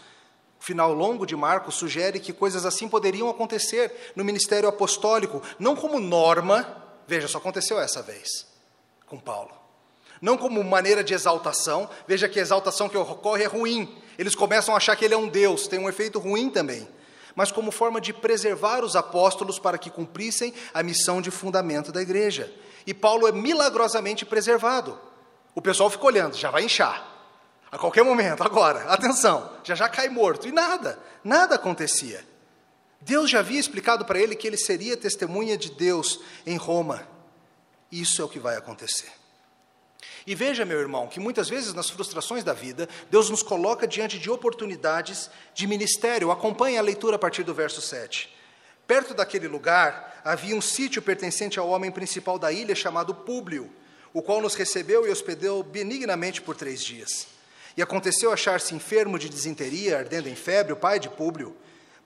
[0.61, 5.77] O final longo de Marcos sugere que coisas assim poderiam acontecer no ministério apostólico, não
[5.77, 8.47] como norma, veja, só aconteceu essa vez
[9.07, 9.53] com Paulo.
[10.21, 13.97] Não como maneira de exaltação, veja que a exaltação que ocorre é ruim.
[14.19, 16.89] Eles começam a achar que ele é um Deus, tem um efeito ruim também.
[17.37, 22.03] Mas como forma de preservar os apóstolos para que cumprissem a missão de fundamento da
[22.03, 22.53] igreja
[22.89, 24.99] e Paulo é milagrosamente preservado.
[25.55, 27.18] O pessoal fica olhando, já vai inchar.
[27.71, 30.49] A qualquer momento, agora, atenção, já já cai morto.
[30.49, 32.25] E nada, nada acontecia.
[33.01, 37.07] Deus já havia explicado para ele que ele seria testemunha de Deus em Roma.
[37.93, 39.11] Isso é o que vai acontecer.
[40.27, 44.19] E veja, meu irmão, que muitas vezes nas frustrações da vida, Deus nos coloca diante
[44.19, 46.31] de oportunidades de ministério.
[46.31, 48.35] Acompanhe a leitura a partir do verso 7.
[48.87, 53.71] Perto daquele lugar havia um sítio pertencente ao homem principal da ilha chamado Públio,
[54.13, 57.38] o qual nos recebeu e hospedou benignamente por três dias.
[57.79, 61.57] E aconteceu achar-se enfermo de disenteria, ardendo em febre, o pai de Públio.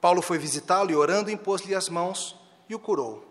[0.03, 3.27] Paulo foi visitá-lo e, orando, impôs-lhe as mãos e o curou.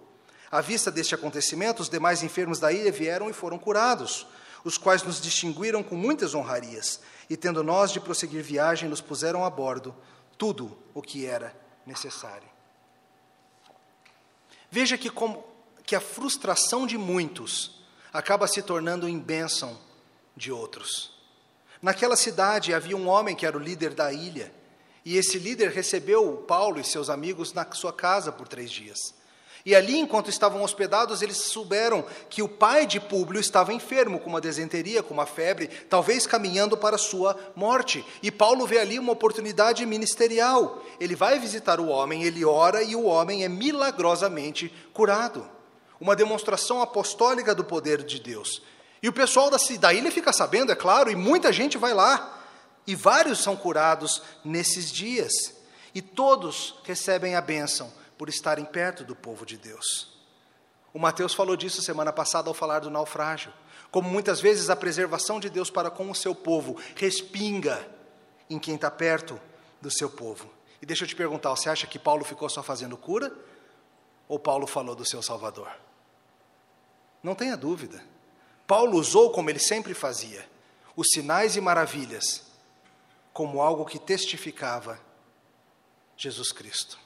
[0.50, 4.26] À vista deste acontecimento, os demais enfermos da ilha vieram e foram curados,
[4.64, 9.46] os quais nos distinguiram com muitas honrarias, e tendo nós de prosseguir viagem, nos puseram
[9.46, 9.96] a bordo
[10.36, 12.50] tudo o que era necessário.
[14.72, 15.46] Veja que, como,
[15.86, 19.78] que a frustração de muitos acaba se tornando em bênção
[20.36, 21.21] de outros.
[21.82, 24.54] Naquela cidade havia um homem que era o líder da ilha,
[25.04, 29.16] e esse líder recebeu Paulo e seus amigos na sua casa por três dias.
[29.66, 34.30] E ali, enquanto estavam hospedados, eles souberam que o pai de Públio estava enfermo, com
[34.30, 38.04] uma desenteria, com uma febre, talvez caminhando para sua morte.
[38.24, 40.84] E Paulo vê ali uma oportunidade ministerial.
[41.00, 45.48] Ele vai visitar o homem, ele ora e o homem é milagrosamente curado.
[46.00, 48.64] Uma demonstração apostólica do poder de Deus.
[49.02, 52.40] E o pessoal da, da ilha fica sabendo, é claro, e muita gente vai lá.
[52.86, 55.32] E vários são curados nesses dias.
[55.94, 60.12] E todos recebem a bênção por estarem perto do povo de Deus.
[60.94, 63.52] O Mateus falou disso semana passada ao falar do naufrágio.
[63.90, 67.86] Como muitas vezes a preservação de Deus para com o seu povo respinga
[68.50, 69.40] em quem está perto
[69.82, 70.50] do seu povo.
[70.82, 73.34] E deixa eu te perguntar: você acha que Paulo ficou só fazendo cura?
[74.28, 75.70] Ou Paulo falou do seu Salvador?
[77.22, 78.02] Não tenha dúvida.
[78.68, 80.48] Paulo usou, como ele sempre fazia,
[80.96, 82.44] os sinais e maravilhas
[83.34, 85.00] como algo que testificava
[86.18, 87.00] Jesus Cristo.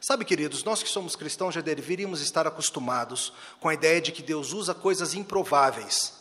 [0.00, 4.22] Sabe, queridos, nós que somos cristãos já deveríamos estar acostumados com a ideia de que
[4.22, 6.12] Deus usa coisas improváveis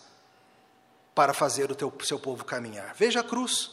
[1.13, 2.93] para fazer o teu, seu povo caminhar.
[2.95, 3.71] Veja a cruz.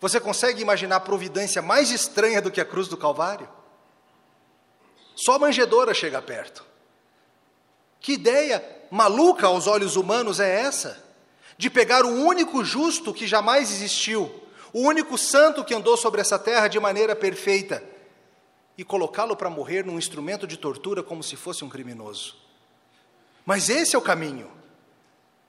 [0.00, 3.48] Você consegue imaginar a providência mais estranha do que a cruz do Calvário?
[5.14, 6.64] Só a manjedora chega perto.
[8.00, 11.02] Que ideia maluca aos olhos humanos é essa?
[11.56, 14.30] De pegar o único justo que jamais existiu,
[14.72, 17.82] o único santo que andou sobre essa terra de maneira perfeita,
[18.76, 22.36] e colocá-lo para morrer num instrumento de tortura como se fosse um criminoso.
[23.44, 24.50] Mas esse é o caminho.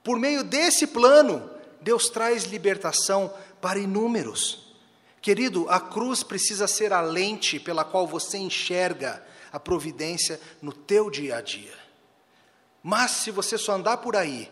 [0.04, 1.50] Por meio desse plano,
[1.80, 4.74] Deus traz libertação para inúmeros.
[5.22, 11.10] Querido, a cruz precisa ser a lente pela qual você enxerga a providência no teu
[11.10, 11.81] dia a dia.
[12.84, 14.52] Mas se você só andar por aí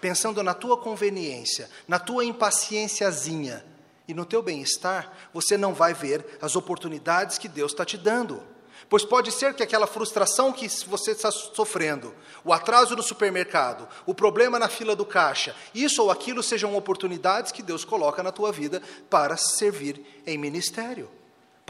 [0.00, 3.64] pensando na tua conveniência, na tua impaciênciazinha
[4.08, 8.42] e no teu bem-estar, você não vai ver as oportunidades que Deus está te dando.
[8.88, 12.12] Pois pode ser que aquela frustração que você está sofrendo,
[12.42, 17.52] o atraso no supermercado, o problema na fila do caixa, isso ou aquilo sejam oportunidades
[17.52, 21.08] que Deus coloca na tua vida para servir em ministério,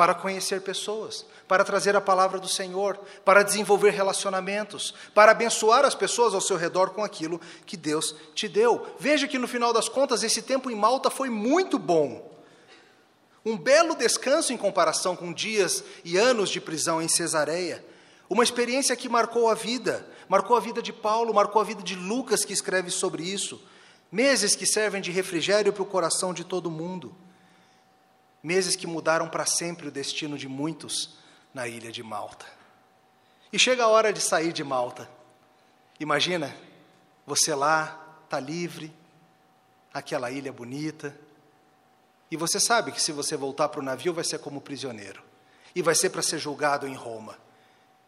[0.01, 5.95] para conhecer pessoas, para trazer a palavra do Senhor, para desenvolver relacionamentos, para abençoar as
[5.95, 8.97] pessoas ao seu redor com aquilo que Deus te deu.
[8.99, 12.35] Veja que no final das contas esse tempo em Malta foi muito bom.
[13.45, 17.85] Um belo descanso em comparação com dias e anos de prisão em Cesareia.
[18.27, 21.95] Uma experiência que marcou a vida, marcou a vida de Paulo, marcou a vida de
[21.95, 23.63] Lucas, que escreve sobre isso.
[24.11, 27.15] Meses que servem de refrigério para o coração de todo mundo.
[28.43, 31.19] Meses que mudaram para sempre o destino de muitos
[31.53, 32.47] na ilha de Malta.
[33.53, 35.09] E chega a hora de sair de Malta.
[35.99, 36.55] Imagina,
[37.27, 38.95] você lá, está livre,
[39.93, 41.15] aquela ilha bonita,
[42.31, 45.23] e você sabe que se você voltar para o navio, vai ser como prisioneiro.
[45.75, 47.37] E vai ser para ser julgado em Roma.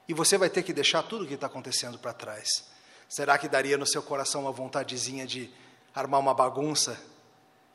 [0.08, 2.70] E você vai ter que deixar tudo o que está acontecendo para trás.
[3.08, 5.52] Será que daria no seu coração uma vontadezinha de
[5.94, 7.00] armar uma bagunça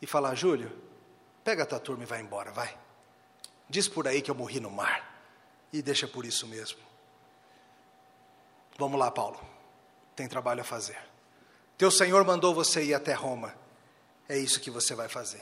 [0.02, 0.72] e falar: Júlio,
[1.48, 2.78] pega a tua turma e vai embora, vai.
[3.70, 5.18] Diz por aí que eu morri no mar.
[5.72, 6.78] E deixa por isso mesmo.
[8.78, 9.40] Vamos lá, Paulo.
[10.14, 10.98] Tem trabalho a fazer.
[11.78, 13.56] Teu Senhor mandou você ir até Roma.
[14.28, 15.42] É isso que você vai fazer.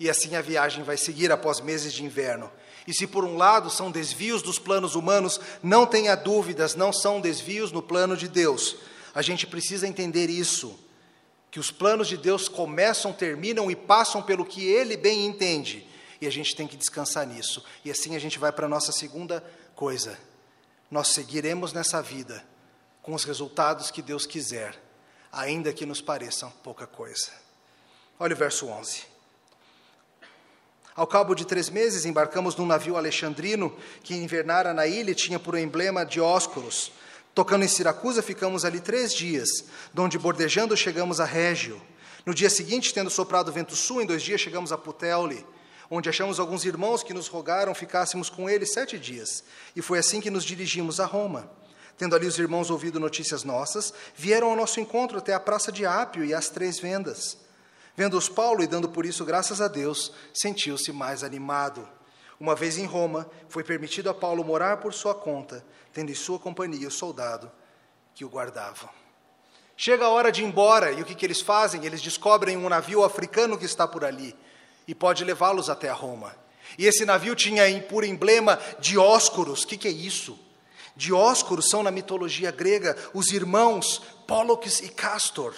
[0.00, 2.50] E assim a viagem vai seguir após meses de inverno.
[2.86, 7.20] E se por um lado são desvios dos planos humanos, não tenha dúvidas, não são
[7.20, 8.78] desvios no plano de Deus.
[9.14, 10.87] A gente precisa entender isso,
[11.50, 15.86] que os planos de Deus começam, terminam e passam pelo que ele bem entende.
[16.20, 17.64] E a gente tem que descansar nisso.
[17.84, 19.42] E assim a gente vai para a nossa segunda
[19.74, 20.18] coisa.
[20.90, 22.44] Nós seguiremos nessa vida
[23.02, 24.78] com os resultados que Deus quiser,
[25.32, 27.30] ainda que nos pareçam pouca coisa.
[28.18, 29.02] Olha o verso 11.
[30.98, 35.38] Ao cabo de três meses, embarcamos num navio alexandrino que invernara na ilha e tinha
[35.38, 36.90] por emblema Dióscuros.
[37.38, 41.80] Tocando em Siracusa, ficamos ali três dias, donde bordejando chegamos a Régio.
[42.26, 45.46] No dia seguinte, tendo soprado vento sul, em dois dias chegamos a Puteoli,
[45.88, 49.44] onde achamos alguns irmãos que nos rogaram ficássemos com eles sete dias.
[49.76, 51.48] E foi assim que nos dirigimos a Roma.
[51.96, 55.86] Tendo ali os irmãos ouvido notícias nossas, vieram ao nosso encontro até a praça de
[55.86, 57.38] Ápio e às Três Vendas.
[57.96, 61.88] Vendo-os Paulo e dando por isso graças a Deus, sentiu-se mais animado.
[62.40, 66.38] Uma vez em Roma, foi permitido a Paulo morar por sua conta, tendo em sua
[66.38, 67.50] companhia o soldado
[68.14, 68.90] que o guardava.
[69.76, 71.84] Chega a hora de ir embora, e o que, que eles fazem?
[71.84, 74.36] Eles descobrem um navio africano que está por ali
[74.86, 76.34] e pode levá-los até a Roma.
[76.76, 79.62] E esse navio tinha por emblema Dióscuros.
[79.62, 80.38] O que, que é isso?
[80.96, 85.54] Dióscuros são, na mitologia grega, os irmãos Pólux e Castor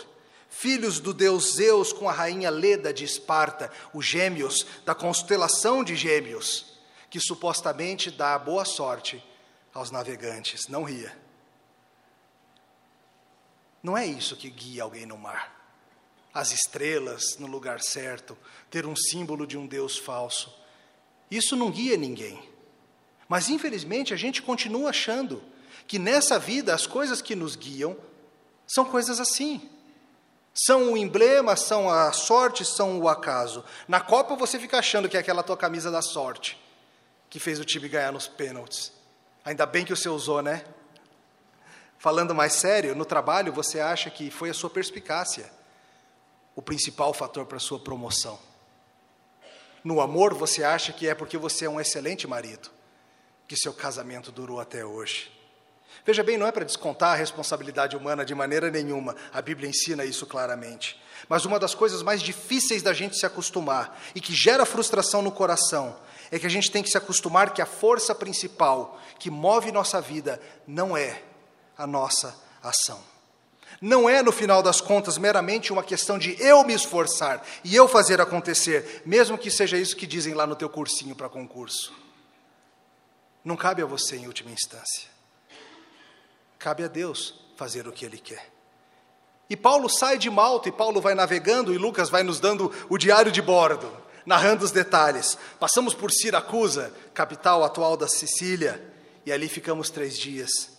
[0.51, 5.95] filhos do deus Zeus com a rainha Leda de Esparta, os gêmeos da constelação de
[5.95, 6.70] Gêmeos,
[7.11, 9.23] que supostamente dá boa sorte
[9.75, 10.69] aos navegantes.
[10.69, 11.15] Não ria.
[13.83, 15.59] Não é isso que guia alguém no mar.
[16.33, 18.39] As estrelas no lugar certo,
[18.71, 20.57] ter um símbolo de um Deus falso.
[21.29, 22.49] Isso não guia ninguém.
[23.29, 25.43] Mas infelizmente a gente continua achando
[25.89, 27.97] que nessa vida as coisas que nos guiam
[28.67, 29.69] são coisas assim.
[30.55, 33.65] São o emblema, são a sorte, são o acaso.
[33.89, 36.70] Na Copa você fica achando que é aquela tua camisa da sorte
[37.31, 38.93] que fez o time ganhar nos pênaltis.
[39.45, 40.65] Ainda bem que você usou, né?
[41.97, 45.51] Falando mais sério, no trabalho você acha que foi a sua perspicácia
[46.57, 48.39] o principal fator para a sua promoção.
[49.83, 52.69] No amor você acha que é porque você é um excelente marido
[53.47, 55.33] que seu casamento durou até hoje.
[56.05, 60.05] Veja bem, não é para descontar a responsabilidade humana de maneira nenhuma, a Bíblia ensina
[60.05, 61.01] isso claramente.
[61.29, 65.33] Mas uma das coisas mais difíceis da gente se acostumar e que gera frustração no
[65.33, 65.97] coração
[66.31, 70.01] é que a gente tem que se acostumar que a força principal que move nossa
[70.01, 71.23] vida não é
[71.77, 73.01] a nossa ação.
[73.81, 77.89] Não é, no final das contas, meramente uma questão de eu me esforçar e eu
[77.89, 81.93] fazer acontecer, mesmo que seja isso que dizem lá no teu cursinho para concurso.
[83.43, 85.09] Não cabe a você em última instância.
[86.59, 88.51] Cabe a Deus fazer o que Ele quer.
[89.49, 92.99] E Paulo sai de Malta e Paulo vai navegando e Lucas vai nos dando o
[92.99, 93.91] diário de bordo,
[94.31, 95.37] narrando os detalhes.
[95.59, 98.81] Passamos por Siracusa, capital atual da Sicília,
[99.27, 100.71] e ali ficamos três dias.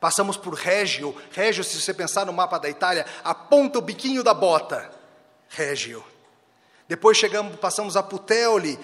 [0.00, 1.14] Passamos por Régio.
[1.30, 4.90] Régio, se você pensar no mapa da Itália, aponta o biquinho da bota.
[5.48, 6.04] Régio.
[6.88, 8.76] Depois chegamos, passamos a Puteoli,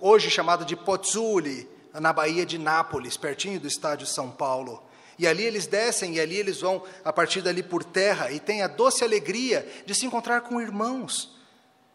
[0.00, 4.82] hoje chamado de Pozzuli, na Baía de Nápoles, pertinho do estádio São Paulo.
[5.16, 8.60] E ali eles descem, e ali eles vão, a partir dali, por terra, e têm
[8.60, 11.37] a doce alegria de se encontrar com irmãos.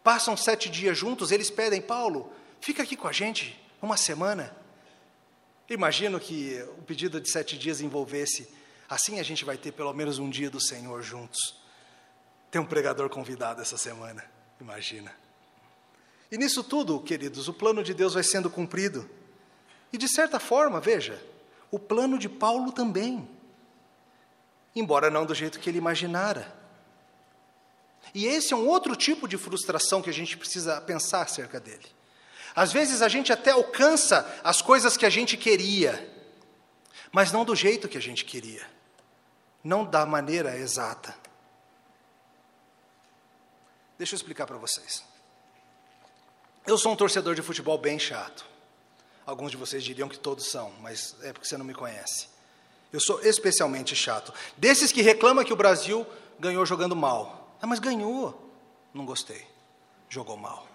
[0.04, 4.54] Passam sete dias juntos, eles pedem, Paulo, fica aqui com a gente uma semana.
[5.66, 8.46] Imagino que o pedido de sete dias envolvesse,
[8.86, 11.58] assim a gente vai ter pelo menos um dia do Senhor juntos.
[12.50, 14.22] Tem um pregador convidado essa semana,
[14.60, 15.10] imagina.
[16.30, 19.08] E nisso tudo, queridos, o plano de Deus vai sendo cumprido.
[19.90, 21.18] E de certa forma, veja,
[21.70, 23.26] o plano de Paulo também.
[24.76, 26.63] Embora não do jeito que ele imaginara.
[28.14, 31.84] E esse é um outro tipo de frustração que a gente precisa pensar acerca dele.
[32.54, 36.08] Às vezes a gente até alcança as coisas que a gente queria,
[37.10, 38.64] mas não do jeito que a gente queria,
[39.62, 41.16] não da maneira exata.
[43.98, 45.02] Deixa eu explicar para vocês.
[46.64, 48.46] Eu sou um torcedor de futebol bem chato.
[49.26, 52.28] Alguns de vocês diriam que todos são, mas é porque você não me conhece.
[52.92, 54.32] Eu sou especialmente chato.
[54.56, 56.06] Desses que reclamam que o Brasil
[56.38, 57.43] ganhou jogando mal.
[57.60, 58.50] Ah, mas ganhou.
[58.92, 59.46] Não gostei.
[60.08, 60.66] Jogou mal.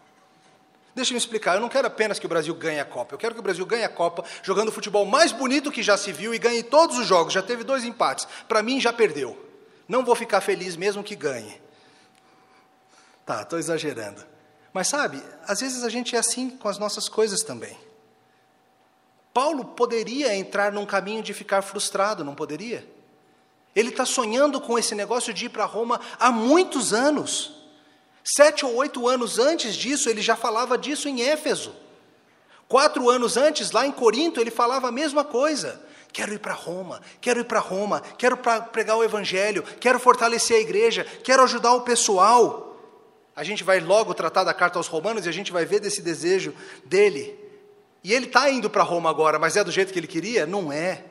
[0.95, 3.33] Deixa eu explicar, eu não quero apenas que o Brasil ganhe a Copa, eu quero
[3.33, 6.33] que o Brasil ganhe a Copa jogando o futebol mais bonito que já se viu
[6.33, 8.27] e ganhe todos os jogos, já teve dois empates.
[8.47, 9.37] Para mim, já perdeu.
[9.87, 11.61] Não vou ficar feliz mesmo que ganhe.
[13.25, 14.25] Tá, estou exagerando.
[14.73, 17.77] Mas sabe, às vezes a gente é assim com as nossas coisas também.
[19.33, 22.85] Paulo poderia entrar num caminho de ficar frustrado, não poderia?
[23.75, 27.53] Ele está sonhando com esse negócio de ir para Roma há muitos anos.
[28.23, 31.73] Sete ou oito anos antes disso, ele já falava disso em Éfeso.
[32.67, 35.81] Quatro anos antes, lá em Corinto, ele falava a mesma coisa.
[36.11, 38.37] Quero ir para Roma, quero ir para Roma, quero
[38.71, 42.65] pregar o Evangelho, quero fortalecer a igreja, quero ajudar o pessoal.
[43.35, 46.01] A gente vai logo tratar da carta aos Romanos e a gente vai ver desse
[46.01, 46.53] desejo
[46.83, 47.37] dele.
[48.03, 50.45] E ele está indo para Roma agora, mas é do jeito que ele queria?
[50.45, 51.05] Não é.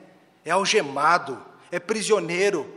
[0.44, 2.72] É algemado, é prisioneiro,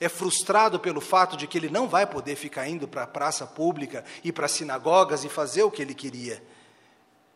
[0.00, 3.46] é frustrado pelo fato de que ele não vai poder ficar indo para a praça
[3.46, 6.42] pública e para sinagogas e fazer o que ele queria.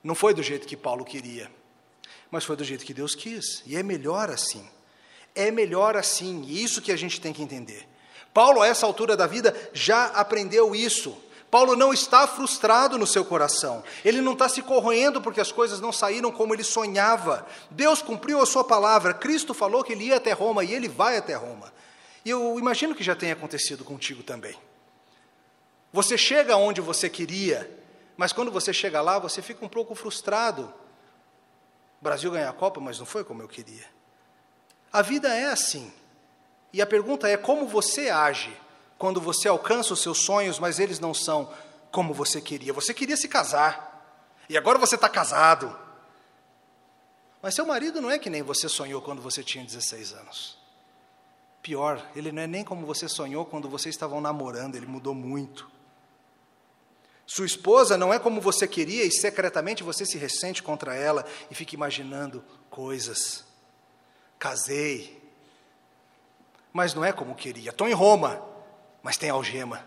[0.03, 1.51] Não foi do jeito que Paulo queria,
[2.31, 4.69] mas foi do jeito que Deus quis, e é melhor assim.
[5.35, 7.87] É melhor assim, e isso que a gente tem que entender.
[8.33, 11.17] Paulo, a essa altura da vida, já aprendeu isso.
[11.51, 15.81] Paulo não está frustrado no seu coração, ele não está se corroendo porque as coisas
[15.81, 17.47] não saíram como ele sonhava.
[17.71, 21.17] Deus cumpriu a sua palavra, Cristo falou que ele ia até Roma e ele vai
[21.17, 21.73] até Roma.
[22.25, 24.57] E eu imagino que já tenha acontecido contigo também.
[25.93, 27.71] Você chega onde você queria,
[28.17, 30.75] mas quando você chega lá, você fica um pouco frustrado.
[32.01, 33.87] O Brasil ganhou a Copa, mas não foi como eu queria.
[34.93, 35.93] A vida é assim.
[36.73, 38.55] E a pergunta é como você age
[38.99, 41.53] quando você alcança os seus sonhos, mas eles não são
[41.91, 42.73] como você queria.
[42.73, 43.97] Você queria se casar,
[44.49, 45.77] e agora você está casado.
[47.43, 50.59] Mas seu marido não é que nem você sonhou quando você tinha 16 anos.
[51.63, 55.71] Pior, ele não é nem como você sonhou quando vocês estavam namorando, ele mudou muito.
[57.27, 61.55] Sua esposa não é como você queria e secretamente você se ressente contra ela e
[61.57, 63.45] fica imaginando coisas.
[64.39, 65.21] Casei,
[66.73, 67.71] mas não é como queria.
[67.71, 68.41] Estou em Roma,
[69.07, 69.85] mas tem algema.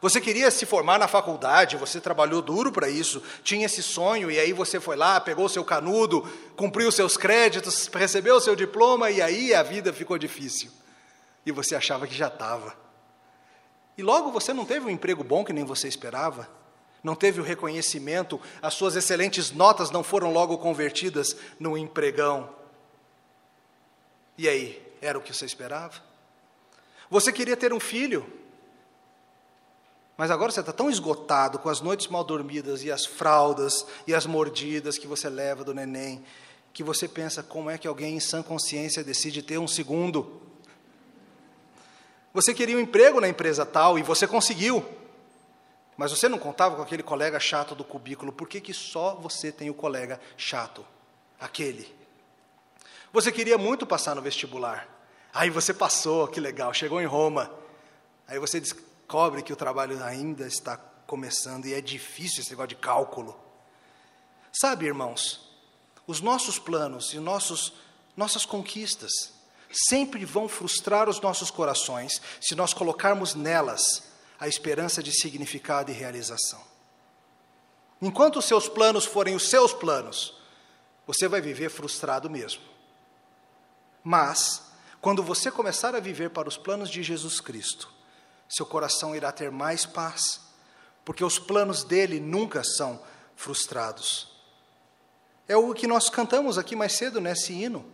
[0.00, 4.38] Você queria se formar na faculdade, você trabalhou duro para isso, tinha esse sonho, e
[4.38, 6.22] aí você foi lá, pegou o seu canudo,
[6.54, 10.70] cumpriu seus créditos, recebeu o seu diploma, e aí a vida ficou difícil.
[11.44, 12.76] E você achava que já estava.
[13.98, 16.48] E logo você não teve um emprego bom que nem você esperava,
[17.02, 22.54] não teve o reconhecimento, as suas excelentes notas não foram logo convertidas no empregão.
[24.38, 26.08] E aí, era o que você esperava?
[27.10, 28.24] Você queria ter um filho,
[30.16, 34.14] mas agora você está tão esgotado com as noites mal dormidas e as fraldas e
[34.14, 36.24] as mordidas que você leva do neném,
[36.72, 40.40] que você pensa como é que alguém em sã consciência decide ter um segundo.
[42.32, 44.84] Você queria um emprego na empresa tal e você conseguiu,
[45.96, 48.30] mas você não contava com aquele colega chato do cubículo.
[48.30, 50.86] Por que, que só você tem o colega chato?
[51.40, 51.92] Aquele.
[53.12, 54.99] Você queria muito passar no vestibular.
[55.32, 57.50] Aí você passou, que legal, chegou em Roma.
[58.26, 62.76] Aí você descobre que o trabalho ainda está começando e é difícil esse negócio de
[62.76, 63.38] cálculo.
[64.52, 65.48] Sabe, irmãos,
[66.06, 67.72] os nossos planos e nossos,
[68.16, 69.32] nossas conquistas
[69.72, 74.02] sempre vão frustrar os nossos corações se nós colocarmos nelas
[74.38, 76.60] a esperança de significado e realização.
[78.02, 80.34] Enquanto os seus planos forem os seus planos,
[81.06, 82.62] você vai viver frustrado mesmo.
[84.02, 84.62] Mas,
[85.00, 87.88] quando você começar a viver para os planos de Jesus Cristo,
[88.48, 90.40] seu coração irá ter mais paz,
[91.04, 93.00] porque os planos dele nunca são
[93.34, 94.28] frustrados.
[95.48, 97.84] É o que nós cantamos aqui mais cedo nesse hino.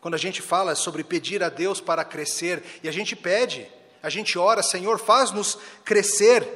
[0.00, 3.68] quando a gente fala sobre pedir a Deus para crescer, e a gente pede,
[4.00, 6.46] a gente ora, Senhor, faz-nos crescer.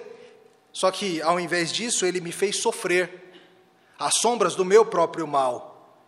[0.72, 3.32] Só que, ao invés disso, Ele me fez sofrer,
[3.98, 5.98] às sombras do meu próprio mal.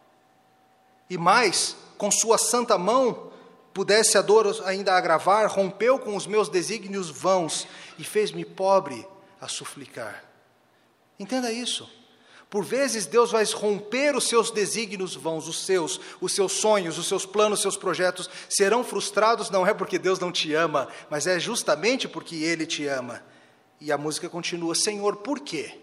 [1.10, 3.31] E mais, com Sua santa mão,
[3.72, 7.66] pudesse a dor ainda agravar, rompeu com os meus desígnios vãos
[7.98, 9.06] e fez-me pobre
[9.40, 10.24] a suplicar.
[11.18, 11.88] Entenda isso.
[12.52, 17.08] Por vezes Deus vai romper os seus desígnios vãos, os seus, os seus sonhos, os
[17.08, 21.26] seus planos, os seus projetos serão frustrados, não é porque Deus não te ama, mas
[21.26, 23.24] é justamente porque Ele te ama.
[23.80, 25.80] E a música continua: Senhor, por quê?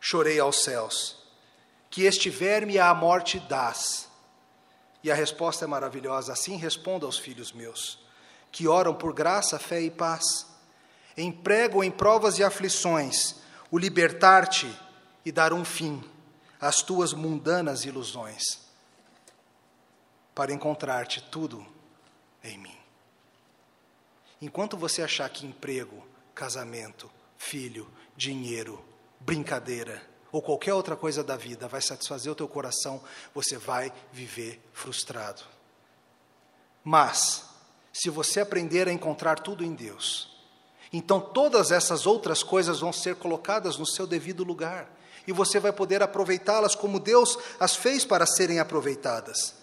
[0.00, 1.16] Chorei aos céus,
[1.88, 4.07] que estiver-me à morte das.
[5.08, 7.98] E a resposta é maravilhosa: assim responda aos filhos meus,
[8.52, 10.46] que oram por graça, fé e paz.
[11.16, 13.36] Emprego em provas e aflições
[13.70, 14.70] o libertar-te
[15.24, 16.04] e dar um fim
[16.60, 18.60] às tuas mundanas ilusões,
[20.34, 21.66] para encontrar-te tudo
[22.44, 22.76] em mim.
[24.42, 28.84] Enquanto você achar que emprego, casamento, filho, dinheiro,
[29.18, 33.00] brincadeira ou qualquer outra coisa da vida vai satisfazer o teu coração,
[33.34, 35.42] você vai viver frustrado.
[36.84, 37.44] Mas,
[37.92, 40.36] se você aprender a encontrar tudo em Deus,
[40.92, 44.88] então todas essas outras coisas vão ser colocadas no seu devido lugar
[45.26, 49.54] e você vai poder aproveitá-las como Deus as fez para serem aproveitadas.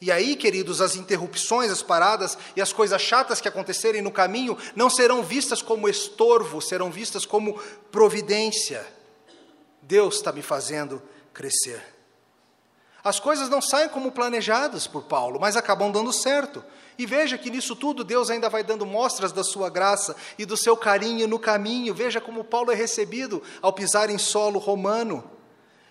[0.00, 4.58] E aí, queridos, as interrupções, as paradas e as coisas chatas que acontecerem no caminho
[4.74, 7.56] não serão vistas como estorvo, serão vistas como
[7.90, 8.84] providência.
[9.82, 11.02] Deus está me fazendo
[11.34, 11.82] crescer.
[13.04, 16.64] As coisas não saem como planejadas por Paulo, mas acabam dando certo.
[16.96, 20.56] E veja que nisso tudo Deus ainda vai dando mostras da sua graça e do
[20.56, 21.92] seu carinho no caminho.
[21.92, 25.28] Veja como Paulo é recebido ao pisar em solo romano.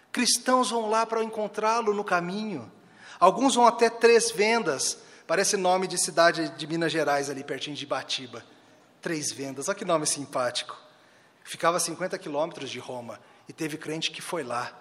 [0.10, 2.72] Cristãos vão lá para encontrá-lo no caminho.
[3.20, 7.86] Alguns vão até Três Vendas, parece nome de cidade de Minas Gerais, ali pertinho de
[7.86, 8.44] Batiba.
[9.02, 10.78] Três Vendas, olha que nome simpático.
[11.44, 13.20] Ficava a 50 quilômetros de Roma
[13.52, 14.72] e teve crente que foi lá,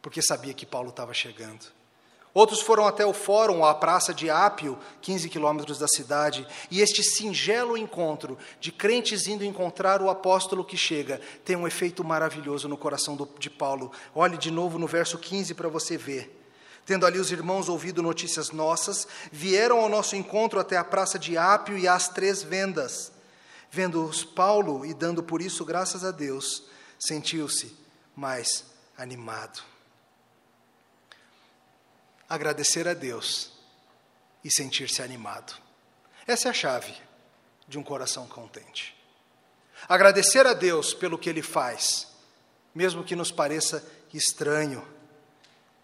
[0.00, 1.66] porque sabia que Paulo estava chegando.
[2.32, 7.02] Outros foram até o fórum, a praça de Ápio, 15 quilômetros da cidade, e este
[7.02, 12.78] singelo encontro de crentes indo encontrar o apóstolo que chega tem um efeito maravilhoso no
[12.78, 13.92] coração do, de Paulo.
[14.14, 16.34] Olhe de novo no verso 15 para você ver.
[16.86, 21.36] Tendo ali os irmãos ouvido notícias nossas, vieram ao nosso encontro até a praça de
[21.36, 23.12] Ápio e às três vendas.
[23.70, 26.62] Vendo-os Paulo e dando por isso graças a Deus,
[26.98, 27.86] sentiu-se
[28.18, 28.64] mais
[28.96, 29.62] animado
[32.28, 33.50] agradecer a Deus
[34.44, 35.54] e sentir-se animado.
[36.26, 36.94] Essa é a chave
[37.66, 38.94] de um coração contente.
[39.88, 42.08] Agradecer a Deus pelo que Ele faz,
[42.74, 44.86] mesmo que nos pareça estranho,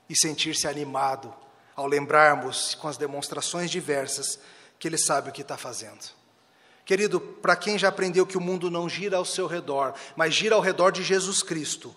[0.09, 1.35] e sentir-se animado
[1.75, 4.39] ao lembrarmos com as demonstrações diversas
[4.79, 6.05] que Ele sabe o que está fazendo.
[6.85, 10.55] Querido, para quem já aprendeu que o mundo não gira ao seu redor, mas gira
[10.55, 11.97] ao redor de Jesus Cristo,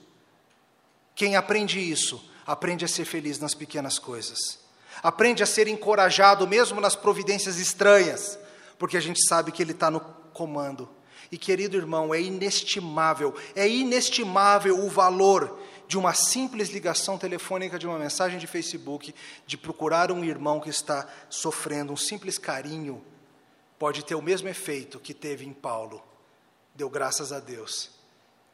[1.17, 4.59] quem aprende isso aprende a ser feliz nas pequenas coisas.
[5.01, 8.37] Aprende a ser encorajado mesmo nas providências estranhas,
[8.77, 10.87] porque a gente sabe que Ele está no comando.
[11.31, 17.87] E querido irmão, é inestimável, é inestimável o valor de uma simples ligação telefônica, de
[17.87, 19.13] uma mensagem de Facebook,
[19.47, 23.03] de procurar um irmão que está sofrendo, um simples carinho,
[23.79, 26.03] pode ter o mesmo efeito que teve em Paulo.
[26.75, 27.89] Deu graças a Deus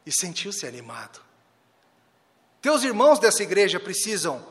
[0.06, 1.33] e sentiu-se animado.
[2.64, 4.42] Teus irmãos dessa igreja precisam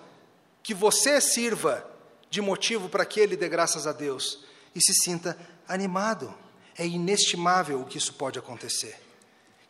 [0.61, 1.84] que você sirva
[2.30, 4.43] de motivo para que ele dê graças a Deus
[4.76, 5.36] e se sinta
[5.68, 6.32] animado.
[6.78, 9.01] É inestimável o que isso pode acontecer.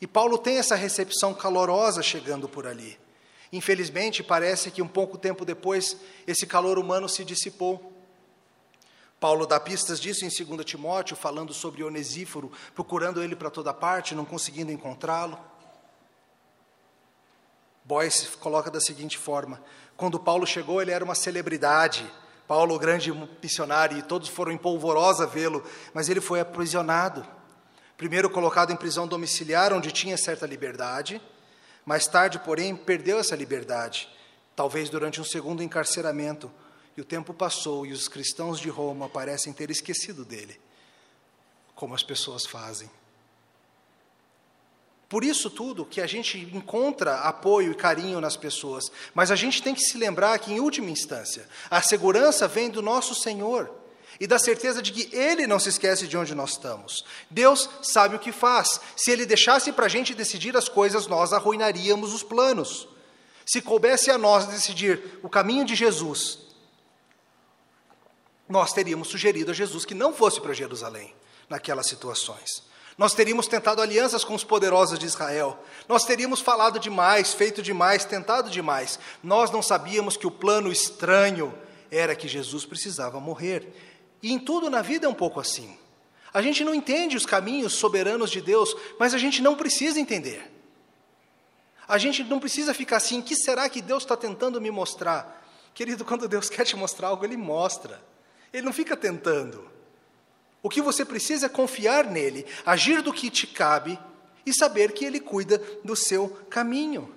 [0.02, 3.00] E Paulo tem essa recepção calorosa chegando por ali.
[3.50, 5.96] Infelizmente, parece que um pouco tempo depois,
[6.28, 7.94] esse calor humano se dissipou.
[9.22, 14.14] Paulo dá pistas disso em 2 Timóteo, falando sobre Onesíforo, procurando ele para toda parte,
[14.14, 15.53] não conseguindo encontrá-lo.
[17.86, 19.62] Boyce coloca da seguinte forma:
[19.98, 22.10] quando Paulo chegou, ele era uma celebridade.
[22.48, 23.12] Paulo, o grande
[23.42, 25.64] missionário, e todos foram em polvorosa vê-lo,
[25.94, 27.26] mas ele foi aprisionado.
[27.98, 31.22] Primeiro colocado em prisão domiciliar, onde tinha certa liberdade,
[31.86, 34.10] mais tarde, porém, perdeu essa liberdade,
[34.56, 36.52] talvez durante um segundo encarceramento.
[36.96, 40.60] E o tempo passou e os cristãos de Roma parecem ter esquecido dele,
[41.74, 42.90] como as pessoas fazem.
[45.14, 49.62] Por isso tudo que a gente encontra apoio e carinho nas pessoas, mas a gente
[49.62, 53.70] tem que se lembrar que, em última instância, a segurança vem do nosso Senhor
[54.20, 57.06] e da certeza de que Ele não se esquece de onde nós estamos.
[57.30, 58.82] Deus sabe o que faz.
[58.98, 62.88] Se Ele deixasse para a gente decidir as coisas, nós arruinaríamos os planos.
[63.46, 66.40] Se coubesse a nós decidir o caminho de Jesus,
[68.50, 71.14] nós teríamos sugerido a Jesus que não fosse para Jerusalém
[71.48, 72.73] naquelas situações.
[72.98, 75.58] Nós teríamos tentado alianças com os poderosos de Israel.
[75.88, 79.00] Nós teríamos falado demais, feito demais, tentado demais.
[79.24, 81.54] Nós não sabíamos que o plano estranho
[81.90, 83.68] era que Jesus precisava morrer.
[84.22, 85.78] E em tudo na vida é um pouco assim.
[86.34, 90.52] A gente não entende os caminhos soberanos de Deus, mas a gente não precisa entender.
[91.88, 95.44] A gente não precisa ficar assim, que será que Deus está tentando me mostrar?
[95.74, 98.02] Querido, quando Deus quer te mostrar algo, Ele mostra.
[98.52, 99.73] Ele não fica tentando.
[100.64, 104.00] O que você precisa é confiar nele, agir do que te cabe
[104.46, 107.14] e saber que ele cuida do seu caminho.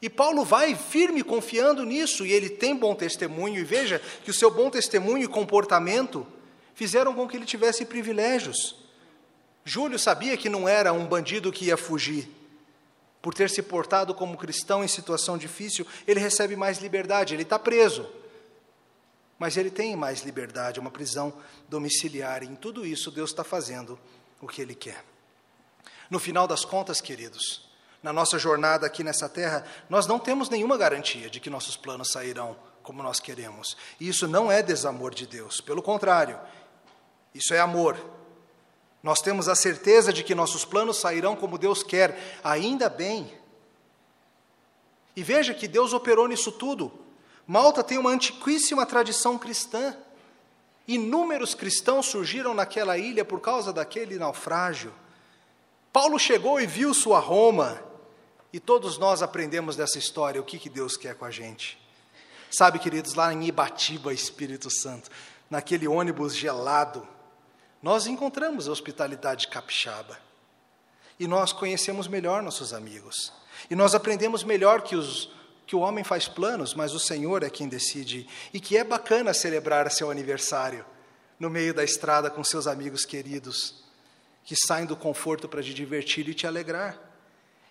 [0.00, 4.34] E Paulo vai firme confiando nisso, e ele tem bom testemunho, e veja que o
[4.34, 6.24] seu bom testemunho e comportamento
[6.74, 8.76] fizeram com que ele tivesse privilégios.
[9.64, 12.28] Júlio sabia que não era um bandido que ia fugir.
[13.22, 17.58] Por ter se portado como cristão em situação difícil, ele recebe mais liberdade, ele está
[17.58, 18.06] preso.
[19.38, 21.34] Mas ele tem mais liberdade, uma prisão
[21.68, 22.42] domiciliar.
[22.42, 23.98] E em tudo isso, Deus está fazendo
[24.40, 25.04] o que Ele quer.
[26.08, 27.68] No final das contas, queridos,
[28.02, 32.12] na nossa jornada aqui nessa terra, nós não temos nenhuma garantia de que nossos planos
[32.12, 33.76] sairão como nós queremos.
[33.98, 36.38] E isso não é desamor de Deus, pelo contrário,
[37.34, 37.98] isso é amor.
[39.02, 43.36] Nós temos a certeza de que nossos planos sairão como Deus quer, ainda bem.
[45.16, 47.03] E veja que Deus operou nisso tudo.
[47.46, 49.96] Malta tem uma antiquíssima tradição cristã.
[50.86, 54.92] Inúmeros cristãos surgiram naquela ilha por causa daquele naufrágio.
[55.92, 57.80] Paulo chegou e viu sua Roma,
[58.52, 61.78] e todos nós aprendemos dessa história o que, que Deus quer com a gente.
[62.50, 65.10] Sabe, queridos, lá em Ibatiba, Espírito Santo,
[65.50, 67.06] naquele ônibus gelado,
[67.82, 70.18] nós encontramos a hospitalidade capixaba.
[71.18, 73.32] E nós conhecemos melhor nossos amigos.
[73.70, 75.30] E nós aprendemos melhor que os
[75.66, 79.32] que o homem faz planos, mas o Senhor é quem decide, e que é bacana
[79.32, 80.84] celebrar seu aniversário
[81.38, 83.82] no meio da estrada com seus amigos queridos,
[84.44, 86.98] que saem do conforto para te divertir e te alegrar.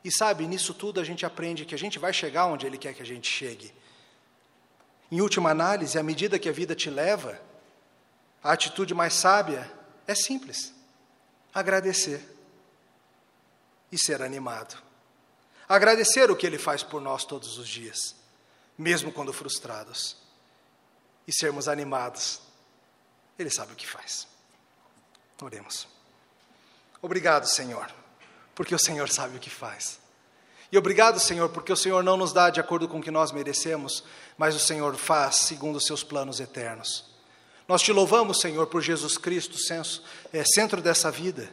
[0.03, 2.93] E sabe, nisso tudo a gente aprende que a gente vai chegar onde Ele quer
[2.93, 3.73] que a gente chegue.
[5.11, 7.39] Em última análise, à medida que a vida te leva,
[8.43, 9.71] a atitude mais sábia
[10.07, 10.73] é simples:
[11.53, 12.21] agradecer
[13.91, 14.75] e ser animado.
[15.67, 18.15] Agradecer o que Ele faz por nós todos os dias,
[18.77, 20.17] mesmo quando frustrados,
[21.27, 22.41] e sermos animados.
[23.37, 24.27] Ele sabe o que faz.
[25.41, 25.87] Oremos.
[27.01, 27.91] Obrigado, Senhor,
[28.55, 29.99] porque o Senhor sabe o que faz.
[30.71, 33.31] E obrigado, Senhor, porque o Senhor não nos dá de acordo com o que nós
[33.31, 34.03] merecemos,
[34.37, 37.05] mas o Senhor faz segundo os seus planos eternos.
[37.67, 39.57] Nós te louvamos, Senhor, por Jesus Cristo,
[40.31, 41.49] é, centro dessa vida,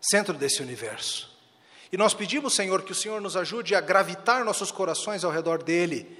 [0.00, 1.36] centro desse universo.
[1.90, 5.62] E nós pedimos, Senhor, que o Senhor nos ajude a gravitar nossos corações ao redor
[5.62, 6.18] dele.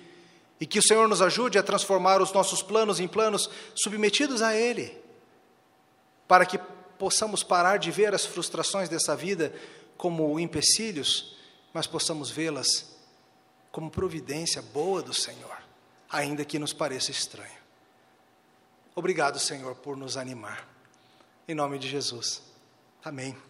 [0.60, 4.56] E que o Senhor nos ajude a transformar os nossos planos em planos submetidos a
[4.56, 4.96] Ele.
[6.26, 6.58] Para que
[6.98, 9.54] possamos parar de ver as frustrações dessa vida
[9.96, 11.36] como empecilhos,
[11.72, 12.96] mas possamos vê-las
[13.70, 15.56] como providência boa do Senhor,
[16.10, 17.58] ainda que nos pareça estranho.
[18.94, 20.66] Obrigado, Senhor, por nos animar.
[21.46, 22.42] Em nome de Jesus.
[23.04, 23.47] Amém.